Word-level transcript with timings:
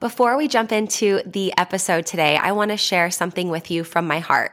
Before 0.00 0.36
we 0.36 0.46
jump 0.46 0.70
into 0.70 1.22
the 1.26 1.52
episode 1.58 2.06
today, 2.06 2.36
I 2.36 2.52
want 2.52 2.70
to 2.70 2.76
share 2.76 3.10
something 3.10 3.48
with 3.48 3.68
you 3.68 3.82
from 3.82 4.06
my 4.06 4.20
heart. 4.20 4.52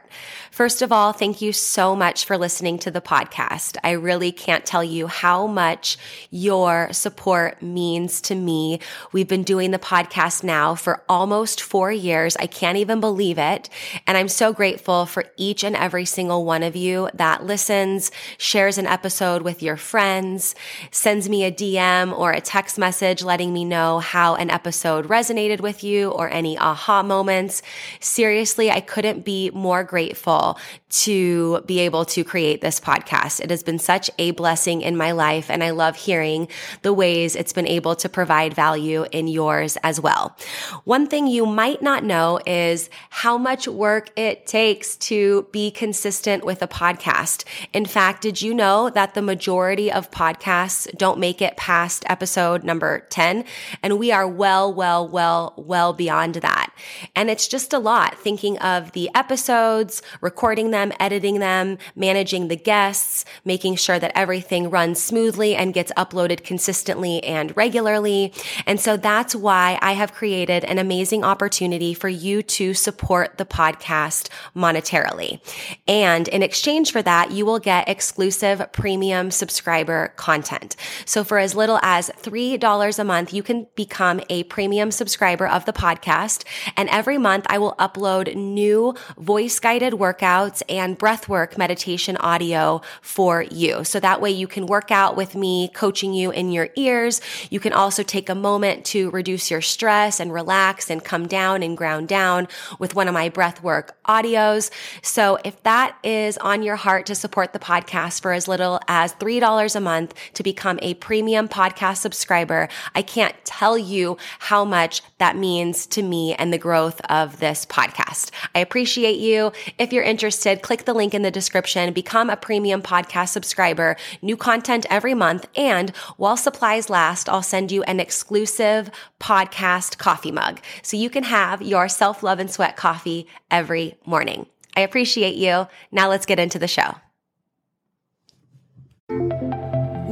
First 0.50 0.82
of 0.82 0.90
all, 0.90 1.12
thank 1.12 1.40
you 1.40 1.52
so 1.52 1.94
much 1.94 2.24
for 2.24 2.36
listening 2.36 2.80
to 2.80 2.90
the 2.90 3.00
podcast. 3.00 3.76
I 3.84 3.92
really 3.92 4.32
can't 4.32 4.66
tell 4.66 4.82
you 4.82 5.06
how 5.06 5.46
much 5.46 5.98
your 6.30 6.92
support 6.92 7.62
means 7.62 8.20
to 8.22 8.34
me. 8.34 8.80
We've 9.12 9.28
been 9.28 9.44
doing 9.44 9.70
the 9.70 9.78
podcast 9.78 10.42
now 10.42 10.74
for 10.74 11.04
almost 11.08 11.62
four 11.62 11.92
years. 11.92 12.36
I 12.38 12.46
can't 12.48 12.78
even 12.78 12.98
believe 12.98 13.38
it. 13.38 13.68
And 14.04 14.16
I'm 14.18 14.28
so 14.28 14.52
grateful 14.52 15.06
for 15.06 15.26
each 15.36 15.62
and 15.62 15.76
every 15.76 16.06
single 16.06 16.44
one 16.44 16.64
of 16.64 16.74
you 16.74 17.08
that 17.14 17.44
listens, 17.44 18.10
shares 18.36 18.78
an 18.78 18.86
episode 18.86 19.42
with 19.42 19.62
your 19.62 19.76
friends, 19.76 20.56
sends 20.90 21.28
me 21.28 21.44
a 21.44 21.52
DM 21.52 22.18
or 22.18 22.32
a 22.32 22.40
text 22.40 22.78
message 22.78 23.22
letting 23.22 23.52
me 23.52 23.64
know 23.64 24.00
how 24.00 24.34
an 24.34 24.50
episode 24.50 25.08
resonated 25.36 25.60
with 25.60 25.84
you 25.84 26.10
or 26.10 26.28
any 26.28 26.58
aha 26.58 27.02
moments. 27.02 27.62
Seriously, 28.00 28.70
I 28.70 28.80
couldn't 28.80 29.24
be 29.24 29.50
more 29.50 29.84
grateful 29.84 30.58
to 30.88 31.60
be 31.62 31.80
able 31.80 32.04
to 32.06 32.24
create 32.24 32.60
this 32.60 32.80
podcast. 32.80 33.40
It 33.40 33.50
has 33.50 33.62
been 33.62 33.78
such 33.78 34.10
a 34.18 34.30
blessing 34.32 34.82
in 34.82 34.96
my 34.96 35.12
life, 35.12 35.50
and 35.50 35.62
I 35.62 35.70
love 35.70 35.96
hearing 35.96 36.48
the 36.82 36.92
ways 36.92 37.36
it's 37.36 37.52
been 37.52 37.66
able 37.66 37.96
to 37.96 38.08
provide 38.08 38.54
value 38.54 39.04
in 39.12 39.28
yours 39.28 39.76
as 39.82 40.00
well. 40.00 40.36
One 40.84 41.06
thing 41.06 41.26
you 41.26 41.44
might 41.44 41.82
not 41.82 42.04
know 42.04 42.40
is 42.46 42.88
how 43.10 43.36
much 43.36 43.68
work 43.68 44.10
it 44.16 44.46
takes 44.46 44.96
to 44.96 45.46
be 45.52 45.70
consistent 45.70 46.44
with 46.44 46.62
a 46.62 46.68
podcast. 46.68 47.44
In 47.72 47.84
fact, 47.84 48.22
did 48.22 48.40
you 48.40 48.54
know 48.54 48.88
that 48.90 49.14
the 49.14 49.22
majority 49.22 49.90
of 49.92 50.10
podcasts 50.10 50.90
don't 50.96 51.18
make 51.18 51.42
it 51.42 51.56
past 51.56 52.04
episode 52.08 52.64
number 52.64 53.00
10? 53.10 53.44
And 53.82 53.98
we 53.98 54.12
are 54.12 54.26
well, 54.26 54.72
well, 54.72 55.06
well, 55.06 55.25
well 55.56 55.92
beyond 55.92 56.36
that. 56.36 56.72
And 57.14 57.30
it's 57.30 57.48
just 57.48 57.72
a 57.72 57.78
lot 57.78 58.18
thinking 58.18 58.58
of 58.58 58.92
the 58.92 59.10
episodes, 59.14 60.02
recording 60.20 60.70
them, 60.70 60.92
editing 61.00 61.38
them, 61.40 61.78
managing 61.94 62.48
the 62.48 62.56
guests, 62.56 63.24
making 63.44 63.76
sure 63.76 63.98
that 63.98 64.12
everything 64.14 64.70
runs 64.70 65.02
smoothly 65.02 65.54
and 65.54 65.74
gets 65.74 65.92
uploaded 65.96 66.44
consistently 66.44 67.22
and 67.24 67.56
regularly. 67.56 68.32
And 68.66 68.80
so 68.80 68.96
that's 68.96 69.34
why 69.34 69.78
I 69.82 69.92
have 69.92 70.12
created 70.12 70.64
an 70.64 70.78
amazing 70.78 71.24
opportunity 71.24 71.94
for 71.94 72.08
you 72.08 72.42
to 72.42 72.74
support 72.74 73.38
the 73.38 73.44
podcast 73.44 74.28
monetarily. 74.54 75.40
And 75.88 76.28
in 76.28 76.42
exchange 76.42 76.92
for 76.92 77.02
that, 77.02 77.30
you 77.30 77.44
will 77.46 77.58
get 77.58 77.88
exclusive 77.88 78.66
premium 78.72 79.30
subscriber 79.30 80.12
content. 80.16 80.76
So 81.04 81.24
for 81.24 81.38
as 81.38 81.54
little 81.54 81.78
as 81.82 82.10
$3 82.22 82.98
a 82.98 83.04
month, 83.04 83.32
you 83.32 83.42
can 83.42 83.66
become 83.74 84.20
a 84.28 84.44
premium 84.44 84.90
subscriber 84.90 85.15
of 85.22 85.64
the 85.64 85.72
podcast. 85.72 86.44
And 86.76 86.88
every 86.88 87.18
month 87.18 87.46
I 87.48 87.58
will 87.58 87.74
upload 87.78 88.34
new 88.34 88.94
voice 89.18 89.58
guided 89.60 89.94
workouts 89.94 90.16
workouts 90.16 90.62
and 90.68 90.98
breathwork 90.98 91.58
meditation 91.58 92.16
audio 92.18 92.80
for 93.00 93.42
you. 93.42 93.84
So 93.84 94.00
that 94.00 94.20
way 94.20 94.30
you 94.30 94.46
can 94.46 94.66
work 94.66 94.90
out 94.90 95.16
with 95.16 95.34
me 95.34 95.68
coaching 95.68 96.14
you 96.14 96.30
in 96.30 96.50
your 96.50 96.68
ears. 96.76 97.20
You 97.50 97.60
can 97.60 97.72
also 97.72 98.02
take 98.02 98.28
a 98.28 98.34
moment 98.34 98.84
to 98.86 99.10
reduce 99.10 99.50
your 99.50 99.60
stress 99.60 100.20
and 100.20 100.32
relax 100.32 100.90
and 100.90 101.02
come 101.02 101.26
down 101.26 101.62
and 101.62 101.76
ground 101.76 102.08
down 102.08 102.48
with 102.78 102.94
one 102.94 103.08
of 103.08 103.14
my 103.14 103.30
breathwork 103.30 103.90
audios. 104.06 104.70
So 105.02 105.38
if 105.44 105.62
that 105.62 105.96
is 106.02 106.38
on 106.38 106.62
your 106.62 106.76
heart 106.76 107.06
to 107.06 107.14
support 107.14 107.52
the 107.52 107.58
podcast 107.58 108.22
for 108.22 108.32
as 108.32 108.48
little 108.48 108.80
as 108.88 109.14
$3 109.14 109.76
a 109.76 109.80
month 109.80 110.14
to 110.34 110.42
become 110.42 110.78
a 110.82 110.94
premium 110.94 111.48
podcast 111.48 111.98
subscriber, 111.98 112.68
I 112.94 113.02
can't 113.02 113.34
tell 113.44 113.76
you 113.76 114.16
how 114.38 114.64
much 114.64 114.95
that 115.18 115.36
means 115.36 115.86
to 115.86 116.02
me 116.02 116.34
and 116.34 116.52
the 116.52 116.58
growth 116.58 117.00
of 117.08 117.38
this 117.40 117.64
podcast. 117.66 118.30
I 118.54 118.60
appreciate 118.60 119.18
you. 119.18 119.52
If 119.78 119.92
you're 119.92 120.04
interested, 120.04 120.62
click 120.62 120.84
the 120.84 120.94
link 120.94 121.14
in 121.14 121.22
the 121.22 121.30
description, 121.30 121.92
become 121.92 122.30
a 122.30 122.36
premium 122.36 122.82
podcast 122.82 123.28
subscriber, 123.28 123.96
new 124.22 124.36
content 124.36 124.86
every 124.90 125.14
month. 125.14 125.46
And 125.56 125.90
while 126.16 126.36
supplies 126.36 126.90
last, 126.90 127.28
I'll 127.28 127.42
send 127.42 127.72
you 127.72 127.82
an 127.84 128.00
exclusive 128.00 128.90
podcast 129.20 129.98
coffee 129.98 130.32
mug 130.32 130.60
so 130.82 130.96
you 130.96 131.10
can 131.10 131.24
have 131.24 131.62
your 131.62 131.88
self 131.88 132.22
love 132.22 132.38
and 132.38 132.50
sweat 132.50 132.76
coffee 132.76 133.26
every 133.50 133.96
morning. 134.04 134.46
I 134.76 134.80
appreciate 134.80 135.36
you. 135.36 135.66
Now 135.90 136.08
let's 136.08 136.26
get 136.26 136.38
into 136.38 136.58
the 136.58 136.68
show. 136.68 136.96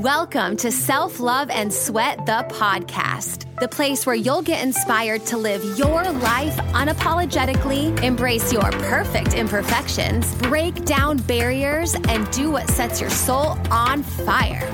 Welcome 0.04 0.58
to 0.58 0.70
Self 0.70 1.18
Love 1.18 1.48
and 1.48 1.72
Sweat, 1.72 2.26
the 2.26 2.44
podcast, 2.50 3.46
the 3.58 3.68
place 3.68 4.04
where 4.04 4.14
you'll 4.14 4.42
get 4.42 4.62
inspired 4.62 5.24
to 5.28 5.38
live 5.38 5.78
your 5.78 6.02
life 6.04 6.54
unapologetically, 6.74 8.02
embrace 8.02 8.52
your 8.52 8.70
perfect 8.70 9.32
imperfections, 9.32 10.34
break 10.42 10.84
down 10.84 11.16
barriers, 11.16 11.94
and 11.94 12.30
do 12.32 12.50
what 12.50 12.68
sets 12.68 13.00
your 13.00 13.08
soul 13.08 13.56
on 13.70 14.02
fire. 14.02 14.68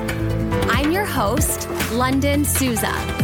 I'm 0.69 0.91
your 0.91 1.05
host, 1.05 1.71
London 1.93 2.45
Souza. 2.45 3.20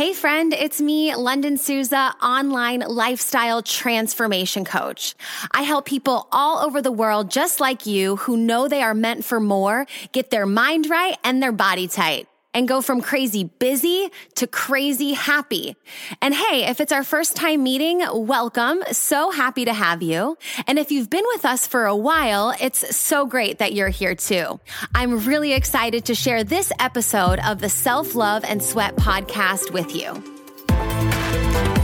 Hey 0.00 0.14
friend, 0.14 0.54
it's 0.54 0.80
me, 0.80 1.14
London 1.14 1.58
Souza, 1.58 2.14
online 2.22 2.80
lifestyle 2.80 3.60
transformation 3.60 4.64
coach. 4.64 5.14
I 5.52 5.60
help 5.60 5.84
people 5.84 6.26
all 6.32 6.64
over 6.64 6.80
the 6.80 6.90
world 6.90 7.30
just 7.30 7.60
like 7.60 7.84
you 7.84 8.16
who 8.16 8.38
know 8.38 8.66
they 8.66 8.80
are 8.80 8.94
meant 8.94 9.26
for 9.26 9.40
more, 9.40 9.86
get 10.12 10.30
their 10.30 10.46
mind 10.46 10.88
right 10.88 11.18
and 11.22 11.42
their 11.42 11.52
body 11.52 11.86
tight 11.86 12.29
and 12.54 12.66
go 12.68 12.80
from 12.80 13.00
crazy 13.00 13.44
busy 13.44 14.10
to 14.36 14.46
crazy 14.46 15.12
happy. 15.12 15.76
And 16.20 16.34
hey, 16.34 16.64
if 16.64 16.80
it's 16.80 16.92
our 16.92 17.04
first 17.04 17.36
time 17.36 17.62
meeting, 17.62 18.02
welcome. 18.12 18.82
So 18.92 19.30
happy 19.30 19.64
to 19.64 19.72
have 19.72 20.02
you. 20.02 20.36
And 20.66 20.78
if 20.78 20.90
you've 20.90 21.10
been 21.10 21.24
with 21.28 21.44
us 21.44 21.66
for 21.66 21.86
a 21.86 21.96
while, 21.96 22.54
it's 22.60 22.96
so 22.96 23.26
great 23.26 23.58
that 23.58 23.72
you're 23.72 23.88
here 23.88 24.14
too. 24.14 24.60
I'm 24.94 25.24
really 25.24 25.52
excited 25.52 26.06
to 26.06 26.14
share 26.14 26.44
this 26.44 26.72
episode 26.78 27.38
of 27.40 27.60
the 27.60 27.68
Self 27.68 28.14
Love 28.14 28.44
and 28.44 28.62
Sweat 28.62 28.96
podcast 28.96 29.72
with 29.72 29.94
you. 29.94 31.79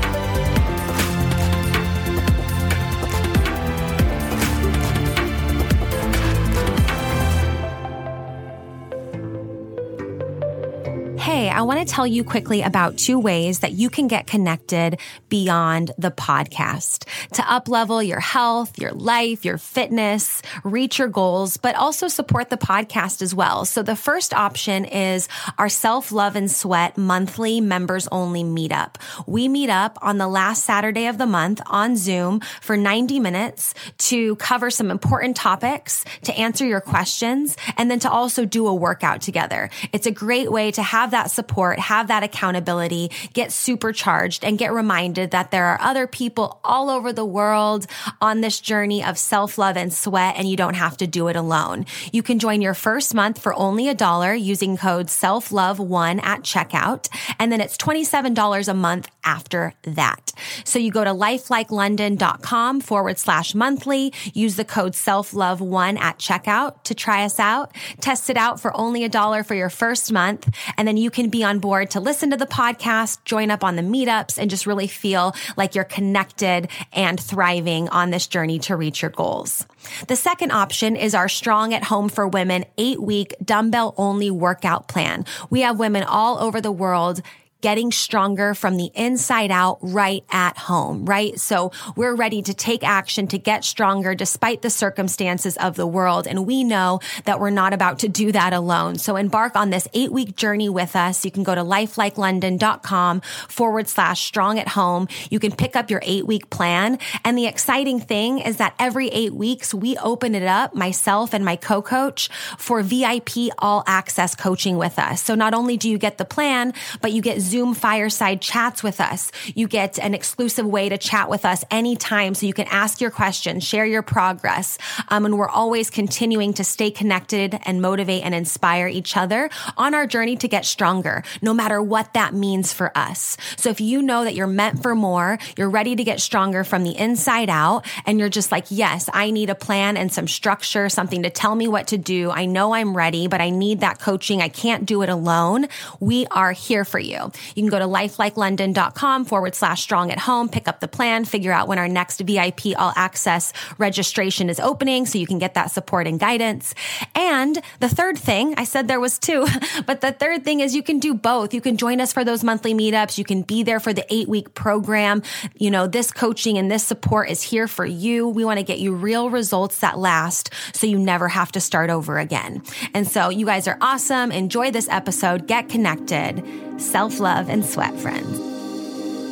I 11.56 11.62
want 11.62 11.80
to 11.80 11.86
tell 11.86 12.06
you 12.06 12.22
quickly 12.22 12.60
about 12.60 12.98
two 12.98 13.18
ways 13.18 13.60
that 13.60 13.72
you 13.72 13.88
can 13.88 14.08
get 14.08 14.26
connected 14.26 15.00
beyond 15.30 15.90
the 15.96 16.10
podcast 16.10 17.08
to 17.32 17.40
uplevel 17.40 18.06
your 18.06 18.20
health, 18.20 18.78
your 18.78 18.92
life, 18.92 19.42
your 19.42 19.56
fitness, 19.56 20.42
reach 20.64 20.98
your 20.98 21.08
goals, 21.08 21.56
but 21.56 21.74
also 21.74 22.08
support 22.08 22.50
the 22.50 22.58
podcast 22.58 23.22
as 23.22 23.34
well. 23.34 23.64
So 23.64 23.82
the 23.82 23.96
first 23.96 24.34
option 24.34 24.84
is 24.84 25.30
our 25.56 25.70
self 25.70 26.12
love 26.12 26.36
and 26.36 26.50
sweat 26.50 26.98
monthly 26.98 27.62
members 27.62 28.06
only 28.12 28.44
meetup. 28.44 28.96
We 29.26 29.48
meet 29.48 29.70
up 29.70 29.96
on 30.02 30.18
the 30.18 30.28
last 30.28 30.62
Saturday 30.62 31.06
of 31.06 31.16
the 31.16 31.24
month 31.24 31.62
on 31.68 31.96
Zoom 31.96 32.40
for 32.60 32.76
90 32.76 33.18
minutes 33.18 33.72
to 34.10 34.36
cover 34.36 34.68
some 34.68 34.90
important 34.90 35.38
topics, 35.38 36.04
to 36.24 36.36
answer 36.36 36.66
your 36.66 36.82
questions, 36.82 37.56
and 37.78 37.90
then 37.90 38.00
to 38.00 38.10
also 38.10 38.44
do 38.44 38.66
a 38.66 38.74
workout 38.74 39.22
together. 39.22 39.70
It's 39.94 40.06
a 40.06 40.10
great 40.10 40.52
way 40.52 40.70
to 40.72 40.82
have 40.82 41.12
that 41.12 41.30
support, 41.30 41.45
have 41.78 42.08
that 42.08 42.22
accountability, 42.22 43.10
get 43.32 43.52
supercharged 43.52 44.44
and 44.44 44.58
get 44.58 44.72
reminded 44.72 45.30
that 45.30 45.50
there 45.50 45.66
are 45.66 45.80
other 45.80 46.06
people 46.06 46.60
all 46.64 46.90
over 46.90 47.12
the 47.12 47.24
world 47.24 47.86
on 48.20 48.40
this 48.40 48.60
journey 48.60 49.04
of 49.04 49.18
self 49.18 49.58
love 49.58 49.76
and 49.76 49.92
sweat 49.92 50.34
and 50.36 50.48
you 50.48 50.56
don't 50.56 50.74
have 50.74 50.96
to 50.98 51.06
do 51.06 51.28
it 51.28 51.36
alone. 51.36 51.86
You 52.12 52.22
can 52.22 52.38
join 52.38 52.60
your 52.60 52.74
first 52.74 53.14
month 53.14 53.40
for 53.40 53.54
only 53.54 53.88
a 53.88 53.94
dollar 53.94 54.34
using 54.34 54.76
code 54.76 55.10
self 55.10 55.52
love 55.52 55.78
one 55.78 56.20
at 56.20 56.42
checkout. 56.42 57.08
And 57.38 57.50
then 57.50 57.60
it's 57.60 57.76
$27 57.76 58.68
a 58.68 58.74
month 58.74 59.08
after 59.24 59.74
that. 59.82 60.32
So 60.64 60.78
you 60.78 60.90
go 60.90 61.04
to 61.04 61.10
lifelikelondon.com 61.10 62.80
forward 62.80 63.18
slash 63.18 63.54
monthly, 63.54 64.12
use 64.32 64.56
the 64.56 64.64
code 64.64 64.94
self 64.94 65.34
love 65.34 65.60
one 65.60 65.96
at 65.96 66.18
checkout 66.18 66.82
to 66.84 66.94
try 66.94 67.24
us 67.24 67.38
out, 67.38 67.74
test 68.00 68.30
it 68.30 68.36
out 68.36 68.60
for 68.60 68.76
only 68.76 69.04
a 69.04 69.08
dollar 69.08 69.42
for 69.42 69.54
your 69.54 69.70
first 69.70 70.12
month. 70.12 70.48
And 70.76 70.86
then 70.86 70.96
you 70.96 71.10
can 71.10 71.28
be 71.28 71.35
on 71.44 71.58
board 71.58 71.90
to 71.90 72.00
listen 72.00 72.30
to 72.30 72.36
the 72.36 72.46
podcast, 72.46 73.24
join 73.24 73.50
up 73.50 73.64
on 73.64 73.76
the 73.76 73.82
meetups, 73.82 74.38
and 74.38 74.50
just 74.50 74.66
really 74.66 74.86
feel 74.86 75.34
like 75.56 75.74
you're 75.74 75.84
connected 75.84 76.68
and 76.92 77.18
thriving 77.18 77.88
on 77.88 78.10
this 78.10 78.26
journey 78.26 78.58
to 78.60 78.76
reach 78.76 79.02
your 79.02 79.10
goals. 79.10 79.66
The 80.08 80.16
second 80.16 80.52
option 80.52 80.96
is 80.96 81.14
our 81.14 81.28
Strong 81.28 81.74
at 81.74 81.84
Home 81.84 82.08
for 82.08 82.26
Women 82.26 82.64
eight 82.78 83.00
week 83.00 83.34
dumbbell 83.44 83.94
only 83.96 84.30
workout 84.30 84.88
plan. 84.88 85.24
We 85.50 85.60
have 85.60 85.78
women 85.78 86.02
all 86.02 86.38
over 86.38 86.60
the 86.60 86.72
world 86.72 87.22
getting 87.60 87.90
stronger 87.90 88.54
from 88.54 88.76
the 88.76 88.90
inside 88.94 89.50
out 89.50 89.78
right 89.80 90.24
at 90.30 90.56
home, 90.56 91.04
right? 91.04 91.38
So 91.40 91.72
we're 91.96 92.14
ready 92.14 92.42
to 92.42 92.54
take 92.54 92.84
action 92.84 93.26
to 93.28 93.38
get 93.38 93.64
stronger 93.64 94.14
despite 94.14 94.62
the 94.62 94.70
circumstances 94.70 95.56
of 95.56 95.76
the 95.76 95.86
world. 95.86 96.26
And 96.26 96.46
we 96.46 96.64
know 96.64 97.00
that 97.24 97.40
we're 97.40 97.50
not 97.50 97.72
about 97.72 98.00
to 98.00 98.08
do 98.08 98.32
that 98.32 98.52
alone. 98.52 98.98
So 98.98 99.16
embark 99.16 99.56
on 99.56 99.70
this 99.70 99.88
eight 99.94 100.12
week 100.12 100.36
journey 100.36 100.68
with 100.68 100.94
us. 100.94 101.24
You 101.24 101.30
can 101.30 101.42
go 101.42 101.54
to 101.54 101.62
lifelikelondon.com 101.62 103.20
forward 103.48 103.88
slash 103.88 104.24
strong 104.24 104.58
at 104.58 104.68
home. 104.68 105.08
You 105.30 105.38
can 105.38 105.52
pick 105.52 105.76
up 105.76 105.90
your 105.90 106.00
eight 106.04 106.26
week 106.26 106.50
plan. 106.50 106.98
And 107.24 107.38
the 107.38 107.46
exciting 107.46 108.00
thing 108.00 108.38
is 108.38 108.58
that 108.58 108.74
every 108.78 109.08
eight 109.08 109.34
weeks, 109.34 109.72
we 109.72 109.96
open 109.98 110.34
it 110.34 110.42
up, 110.42 110.74
myself 110.74 111.32
and 111.32 111.44
my 111.44 111.56
co-coach 111.56 112.28
for 112.58 112.82
VIP 112.82 113.50
all 113.58 113.82
access 113.86 114.34
coaching 114.34 114.76
with 114.76 114.98
us. 114.98 115.22
So 115.22 115.34
not 115.34 115.54
only 115.54 115.76
do 115.76 115.88
you 115.88 115.98
get 115.98 116.18
the 116.18 116.24
plan, 116.24 116.74
but 117.00 117.12
you 117.12 117.22
get 117.22 117.40
Zoom 117.46 117.74
fireside 117.74 118.40
chats 118.40 118.82
with 118.82 119.00
us. 119.00 119.30
You 119.54 119.68
get 119.68 119.98
an 119.98 120.14
exclusive 120.14 120.66
way 120.66 120.88
to 120.88 120.98
chat 120.98 121.30
with 121.30 121.44
us 121.44 121.64
anytime. 121.70 122.34
So 122.34 122.46
you 122.46 122.52
can 122.52 122.66
ask 122.68 123.00
your 123.00 123.10
questions, 123.10 123.64
share 123.64 123.86
your 123.86 124.02
progress. 124.02 124.78
Um, 125.08 125.24
and 125.24 125.38
we're 125.38 125.48
always 125.48 125.90
continuing 125.90 126.52
to 126.54 126.64
stay 126.64 126.90
connected 126.90 127.58
and 127.64 127.80
motivate 127.80 128.24
and 128.24 128.34
inspire 128.34 128.88
each 128.88 129.16
other 129.16 129.48
on 129.76 129.94
our 129.94 130.06
journey 130.06 130.36
to 130.36 130.48
get 130.48 130.64
stronger, 130.64 131.22
no 131.40 131.54
matter 131.54 131.80
what 131.80 132.12
that 132.14 132.34
means 132.34 132.72
for 132.72 132.96
us. 132.96 133.36
So 133.56 133.70
if 133.70 133.80
you 133.80 134.02
know 134.02 134.24
that 134.24 134.34
you're 134.34 134.46
meant 134.46 134.82
for 134.82 134.94
more, 134.94 135.38
you're 135.56 135.70
ready 135.70 135.96
to 135.96 136.04
get 136.04 136.20
stronger 136.20 136.64
from 136.64 136.82
the 136.82 136.96
inside 136.96 137.48
out, 137.48 137.86
and 138.04 138.18
you're 138.18 138.28
just 138.28 138.50
like, 138.50 138.66
yes, 138.70 139.08
I 139.12 139.30
need 139.30 139.50
a 139.50 139.54
plan 139.54 139.96
and 139.96 140.12
some 140.12 140.28
structure, 140.28 140.88
something 140.88 141.22
to 141.22 141.30
tell 141.30 141.54
me 141.54 141.68
what 141.68 141.88
to 141.88 141.98
do. 141.98 142.30
I 142.30 142.46
know 142.46 142.74
I'm 142.74 142.96
ready, 142.96 143.28
but 143.28 143.40
I 143.40 143.50
need 143.50 143.80
that 143.80 144.00
coaching. 144.00 144.42
I 144.42 144.48
can't 144.48 144.86
do 144.86 145.02
it 145.02 145.08
alone. 145.08 145.68
We 146.00 146.26
are 146.26 146.52
here 146.52 146.84
for 146.84 146.98
you. 146.98 147.30
You 147.54 147.62
can 147.62 147.70
go 147.70 147.78
to 147.78 147.86
lifelikelondon.com 147.86 149.24
forward 149.24 149.54
slash 149.54 149.82
strong 149.82 150.10
at 150.10 150.18
home, 150.18 150.48
pick 150.48 150.68
up 150.68 150.80
the 150.80 150.88
plan, 150.88 151.24
figure 151.24 151.52
out 151.52 151.68
when 151.68 151.78
our 151.78 151.88
next 151.88 152.20
VIP 152.20 152.78
all 152.78 152.92
access 152.96 153.52
registration 153.78 154.48
is 154.50 154.60
opening 154.60 155.06
so 155.06 155.18
you 155.18 155.26
can 155.26 155.38
get 155.38 155.54
that 155.54 155.70
support 155.70 156.06
and 156.06 156.18
guidance. 156.18 156.74
And 157.14 157.60
the 157.80 157.88
third 157.88 158.18
thing, 158.18 158.54
I 158.56 158.64
said 158.64 158.88
there 158.88 159.00
was 159.00 159.18
two, 159.18 159.46
but 159.86 160.00
the 160.00 160.12
third 160.12 160.44
thing 160.44 160.60
is 160.60 160.74
you 160.74 160.82
can 160.82 160.98
do 160.98 161.14
both. 161.14 161.54
You 161.54 161.60
can 161.60 161.76
join 161.76 162.00
us 162.00 162.12
for 162.12 162.24
those 162.24 162.44
monthly 162.44 162.74
meetups. 162.74 163.18
You 163.18 163.24
can 163.24 163.42
be 163.42 163.62
there 163.62 163.80
for 163.80 163.92
the 163.92 164.06
eight 164.12 164.28
week 164.28 164.54
program. 164.54 165.22
You 165.56 165.70
know, 165.70 165.86
this 165.86 166.12
coaching 166.12 166.58
and 166.58 166.70
this 166.70 166.84
support 166.84 167.30
is 167.30 167.42
here 167.42 167.68
for 167.68 167.84
you. 167.86 168.28
We 168.28 168.44
want 168.44 168.58
to 168.58 168.64
get 168.64 168.78
you 168.78 168.94
real 168.94 169.30
results 169.30 169.80
that 169.80 169.98
last 169.98 170.52
so 170.72 170.86
you 170.86 170.98
never 170.98 171.28
have 171.28 171.52
to 171.52 171.60
start 171.60 171.90
over 171.90 172.18
again. 172.18 172.62
And 172.94 173.06
so 173.06 173.28
you 173.28 173.46
guys 173.46 173.68
are 173.68 173.78
awesome. 173.80 174.32
Enjoy 174.32 174.70
this 174.70 174.88
episode. 174.88 175.46
Get 175.46 175.68
connected. 175.68 176.42
Self 176.78 177.20
love 177.20 177.48
and 177.48 177.64
sweat, 177.64 177.98
friends. 177.98 178.38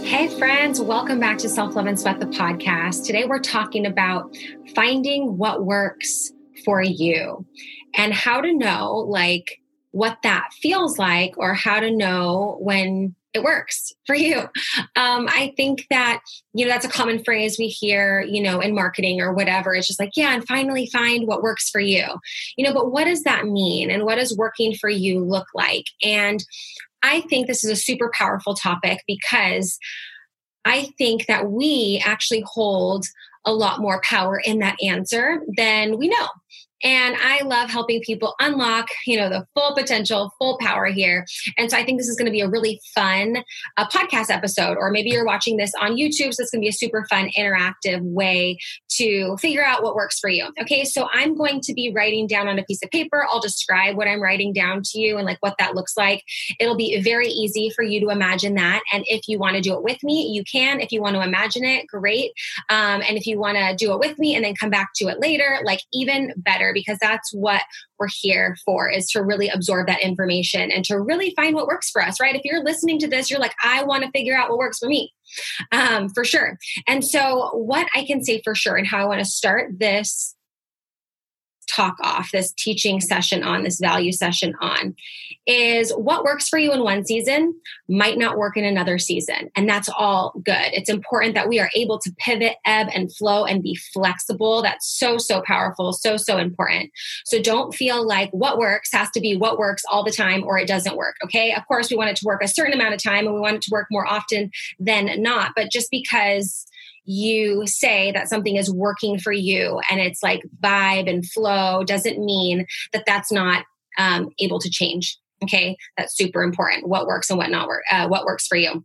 Hey, 0.09 0.29
friends, 0.39 0.81
welcome 0.81 1.21
back 1.21 1.37
to 1.39 1.49
Self 1.49 1.77
Love 1.77 1.85
and 1.85 2.01
Sweat, 2.01 2.19
the 2.19 2.27
podcast. 2.27 3.05
Today 3.05 3.27
we're 3.27 3.39
talking 3.39 3.85
about 3.85 4.35
finding 4.75 5.37
what 5.37 5.67
works 5.67 6.33
for 6.65 6.83
you 6.83 7.45
and 7.95 8.15
how 8.15 8.41
to 8.41 8.53
know, 8.55 8.95
like, 9.09 9.61
what 9.91 10.19
that 10.23 10.49
feels 10.61 10.99
like 10.99 11.35
or 11.37 11.53
how 11.53 11.81
to 11.81 11.91
know 11.91 12.57
when 12.61 13.15
it 13.35 13.43
works 13.43 13.93
for 14.07 14.15
you. 14.15 14.39
Um, 14.97 15.29
I 15.29 15.53
think 15.57 15.87
that, 15.91 16.21
you 16.55 16.65
know, 16.65 16.71
that's 16.71 16.87
a 16.87 16.91
common 16.91 17.23
phrase 17.23 17.57
we 17.59 17.67
hear, 17.67 18.21
you 18.23 18.43
know, 18.43 18.61
in 18.61 18.75
marketing 18.75 19.21
or 19.21 19.35
whatever. 19.35 19.75
It's 19.75 19.89
just 19.89 20.01
like, 20.01 20.13
yeah, 20.17 20.35
and 20.35 20.47
finally 20.47 20.87
find 20.87 21.27
what 21.27 21.43
works 21.43 21.69
for 21.69 21.81
you. 21.81 22.07
You 22.57 22.65
know, 22.65 22.73
but 22.73 22.91
what 22.93 23.05
does 23.05 23.25
that 23.25 23.47
mean? 23.47 23.91
And 23.91 24.05
what 24.05 24.17
does 24.17 24.37
working 24.37 24.75
for 24.75 24.89
you 24.89 25.23
look 25.23 25.49
like? 25.55 25.87
And 26.03 26.43
I 27.05 27.21
think 27.21 27.47
this 27.47 27.63
is 27.63 27.71
a 27.71 27.77
super 27.77 28.11
powerful 28.17 28.55
topic 28.55 29.03
because 29.07 29.79
I 30.65 30.89
think 30.97 31.27
that 31.27 31.51
we 31.51 32.03
actually 32.05 32.43
hold 32.47 33.05
a 33.45 33.53
lot 33.53 33.81
more 33.81 34.01
power 34.03 34.41
in 34.43 34.61
that 34.61 34.79
answer 34.83 35.43
than 35.55 35.99
we 35.99 36.09
know. 36.09 36.29
And 36.85 37.17
I 37.19 37.43
love 37.43 37.71
helping 37.71 38.03
people 38.03 38.35
unlock, 38.39 38.89
you 39.07 39.17
know, 39.17 39.29
the 39.31 39.47
full 39.55 39.75
potential, 39.75 40.33
full 40.39 40.59
power 40.59 40.87
here. 40.87 41.25
And 41.57 41.71
so 41.71 41.79
I 41.79 41.85
think 41.85 41.99
this 41.99 42.09
is 42.09 42.17
going 42.17 42.27
to 42.27 42.33
be 42.33 42.43
a 42.43 42.49
really 42.49 42.81
fun 42.95 43.39
uh, 43.77 43.89
podcast 43.89 44.31
episode, 44.31 44.77
or 44.77 44.91
maybe 44.91 45.11
you're 45.11 45.25
watching 45.25 45.57
this 45.57 45.73
on 45.81 45.97
YouTube. 45.97 46.35
So 46.35 46.43
it's 46.43 46.51
going 46.51 46.61
to 46.61 46.65
be 46.65 46.69
a 46.69 46.73
super 46.73 47.07
fun, 47.09 47.31
interactive 47.37 48.03
way 48.03 48.59
to 48.97 49.37
figure 49.39 49.65
out 49.65 49.83
what 49.83 49.95
works 49.95 50.19
for 50.19 50.29
you. 50.29 50.53
Okay. 50.61 50.85
So 50.85 51.09
I'm 51.13 51.35
going 51.35 51.61
to 51.63 51.73
be 51.73 51.91
writing 51.95 52.27
down 52.27 52.49
on 52.49 52.59
a 52.59 52.65
piece 52.65 52.83
of 52.83 52.91
paper. 52.91 53.27
I'll 53.31 53.41
describe 53.41 53.97
what 53.97 54.07
I'm 54.07 54.23
writing 54.23 54.53
down 54.53 54.83
to 54.85 55.01
you 55.01 55.17
and 55.17 55.25
like 55.25 55.39
what 55.41 55.57
that 55.59 55.75
looks 55.75 55.97
like. 55.97 56.23
It'll 56.61 56.77
be 56.77 57.01
very 57.01 57.29
easy 57.29 57.71
for 57.71 57.83
you 57.83 58.01
to 58.01 58.11
imagine 58.11 58.55
that. 58.57 58.83
And 58.93 59.05
if 59.07 59.27
you 59.27 59.39
want 59.39 59.57
to 59.57 59.63
do 59.63 59.75
it 59.75 59.83
with 59.83 60.03
me, 60.03 60.29
you 60.29 60.45
can. 60.45 60.81
If 60.81 60.93
you 60.93 61.01
want 61.01 61.17
to 61.17 61.23
imagine 61.23 61.65
it, 61.65 61.87
great. 61.87 62.33
Um, 62.69 63.03
and 63.09 63.17
if 63.17 63.27
you 63.27 63.39
want 63.39 63.57
to 63.57 63.75
do 63.75 63.93
it 63.93 63.99
with 63.99 64.19
me 64.19 64.35
and 64.37 64.45
then 64.45 64.55
come 64.55 64.71
back 64.71 64.91
to 64.97 65.09
it 65.09 65.19
later, 65.19 65.61
like 65.65 65.81
even 65.93 66.33
better 66.37 66.74
because 66.75 66.99
that's 67.01 67.33
what 67.33 67.63
we're 67.99 68.09
here 68.21 68.57
for 68.65 68.91
is 68.91 69.07
to 69.11 69.23
really 69.23 69.49
absorb 69.49 69.87
that 69.87 70.03
information 70.03 70.71
and 70.71 70.85
to 70.85 71.01
really 71.01 71.33
find 71.37 71.55
what 71.55 71.67
works 71.67 71.91
for 71.91 72.03
us, 72.03 72.21
right? 72.21 72.35
If 72.35 72.43
you're 72.45 72.63
listening 72.63 72.99
to 72.99 73.09
this, 73.09 73.31
you're 73.31 73.41
like, 73.41 73.55
I 73.63 73.85
want 73.85 74.05
to 74.05 74.11
figure 74.11 74.37
out 74.37 74.51
what 74.51 74.59
works 74.59 74.79
for 74.79 74.89
me. 74.89 75.13
Um, 75.73 76.11
for 76.11 76.25
sure. 76.25 76.59
And 76.87 77.05
so, 77.05 77.51
what 77.55 77.87
I 77.95 78.05
can 78.05 78.23
say 78.23 78.43
for 78.45 78.55
sure, 78.55 78.77
and 78.77 78.87
how 78.87 78.99
I 78.99 79.07
want 79.07 79.21
to 79.21 79.25
start 79.25 79.79
this 79.79 80.35
talk 81.65 81.97
off, 82.03 82.31
this 82.33 82.53
teaching 82.53 83.01
session 83.01 83.43
on, 83.43 83.63
this 83.63 83.79
value 83.81 84.13
session 84.13 84.55
on, 84.61 84.95
is 85.47 85.93
what 85.93 86.25
works 86.25 86.49
for 86.49 86.59
you 86.59 86.73
in 86.73 86.83
one 86.83 87.05
season 87.05 87.55
might 87.89 88.17
not 88.17 88.39
work 88.39 88.57
in 88.57 88.65
another 88.65 88.99
season. 88.99 89.51
And 89.55 89.69
that's 89.69 89.89
all 89.89 90.33
good. 90.45 90.73
It's 90.73 90.89
important 90.89 91.35
that 91.35 91.49
we 91.49 91.61
are 91.61 91.71
able 91.75 91.99
to 91.99 92.15
pivot, 92.19 92.57
ebb, 92.65 92.89
and 92.95 93.15
flow 93.15 93.45
and 93.45 93.63
be 93.63 93.75
flexible. 93.75 94.63
That's 94.63 94.89
so, 94.89 95.19
so 95.19 95.43
powerful, 95.43 95.93
so, 95.93 96.17
so 96.17 96.39
important. 96.39 96.91
So 97.25 97.43
don't 97.43 97.75
feel 97.75 98.07
like 98.07 98.31
what 98.31 98.59
works 98.59 98.91
has 98.93 99.11
to 99.11 99.21
be 99.21 99.37
what 99.37 99.59
works 99.59 99.83
all 99.91 100.05
the 100.05 100.11
time 100.11 100.45
or 100.45 100.59
it 100.59 100.69
doesn't 100.69 100.97
work. 100.97 101.17
Okay. 101.25 101.53
Of 101.53 101.67
course, 101.67 101.91
we 101.91 101.97
want 101.97 102.11
it 102.11 102.17
to 102.17 102.25
work 102.25 102.43
a 102.43 102.49
certain 102.49 102.73
amount 102.73 102.95
of 102.95 103.03
time 103.03 103.27
and 103.27 103.35
we 103.35 103.41
want 103.41 103.57
it 103.57 103.63
to 103.63 103.71
work 103.71 103.89
more 103.91 104.07
often 104.07 104.51
than 104.79 105.23
not. 105.23 105.53
But 105.55 105.71
just 105.71 105.91
because 105.91 106.67
you 107.05 107.67
say 107.67 108.13
that 108.13 108.29
something 108.29 108.57
is 108.57 108.73
working 108.73 109.19
for 109.19 109.33
you 109.33 109.81
and 109.91 110.01
it's 110.01 110.23
like 110.23 110.43
vibe 110.61 111.09
and 111.09 111.29
flow 111.29 111.85
doesn't 111.85 112.25
mean 112.25 112.67
that 112.93 113.05
that's 113.07 113.31
not 113.31 113.65
um, 113.99 114.31
able 114.39 114.59
to 114.61 114.71
change. 114.71 115.19
Okay, 115.43 115.77
that's 115.97 116.17
super 116.17 116.43
important. 116.43 116.89
What 116.89 117.07
works 117.07 117.29
and 117.29 117.39
what 117.39 117.51
not 117.51 117.69
work. 117.69 117.83
Uh, 117.91 118.09
what 118.09 118.25
works 118.25 118.47
for 118.47 118.57
you. 118.57 118.85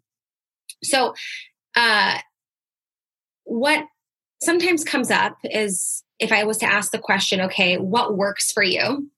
So, 0.83 1.13
uh, 1.75 2.17
what 3.45 3.85
sometimes 4.41 4.83
comes 4.83 5.09
up 5.09 5.37
is 5.43 6.03
if 6.19 6.31
I 6.31 6.43
was 6.43 6.57
to 6.57 6.71
ask 6.71 6.91
the 6.91 6.99
question, 6.99 7.41
okay, 7.41 7.77
what 7.77 8.17
works 8.17 8.51
for 8.51 8.63
you? 8.63 9.09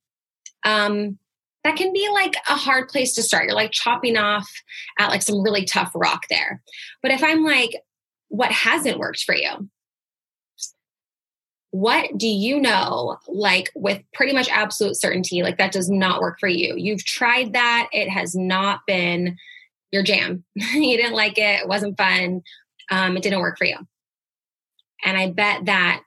Um, 0.63 1.18
that 1.63 1.75
can 1.75 1.94
be 1.94 2.07
like 2.12 2.36
a 2.50 2.56
hard 2.56 2.89
place 2.89 3.13
to 3.13 3.24
start. 3.24 3.45
You're 3.45 3.56
like 3.56 3.71
chopping 3.71 4.18
off 4.18 4.50
at 5.00 5.09
like 5.09 5.21
some 5.21 5.42
really 5.42 5.66
tough 5.66 5.92
rock 5.95 6.21
there. 6.30 6.61
But 7.02 7.11
if 7.11 7.23
I'm 7.23 7.44
like, 7.44 7.71
what 8.31 8.52
hasn't 8.52 8.97
worked 8.97 9.23
for 9.23 9.35
you? 9.35 9.69
What 11.71 12.18
do 12.18 12.28
you 12.28 12.59
know, 12.59 13.18
like 13.28 13.69
with 13.76 14.02
pretty 14.14 14.33
much 14.33 14.50
absolute 14.50 14.95
certainty, 14.95 15.44
like 15.44 15.57
that 15.57 15.73
does 15.73 15.90
not 15.90 16.21
work 16.21 16.40
for 16.40 16.47
you? 16.47 16.76
You've 16.78 17.04
tried 17.04 17.54
that, 17.54 17.90
it 17.92 18.09
has 18.09 18.33
not 18.33 18.81
been 18.88 19.38
your 19.92 20.02
jam. 20.02 20.45
you 20.56 20.97
didn't 20.97 21.14
like 21.14 21.38
it, 21.38 21.61
it 21.61 21.68
wasn't 21.68 21.97
fun, 21.97 22.42
um, 22.90 23.18
it 23.18 23.23
didn't 23.23 23.42
work 23.42 23.57
for 23.57 23.66
you. 23.66 23.78
And 25.04 25.18
I 25.18 25.31
bet 25.31 25.66
that 25.66 26.04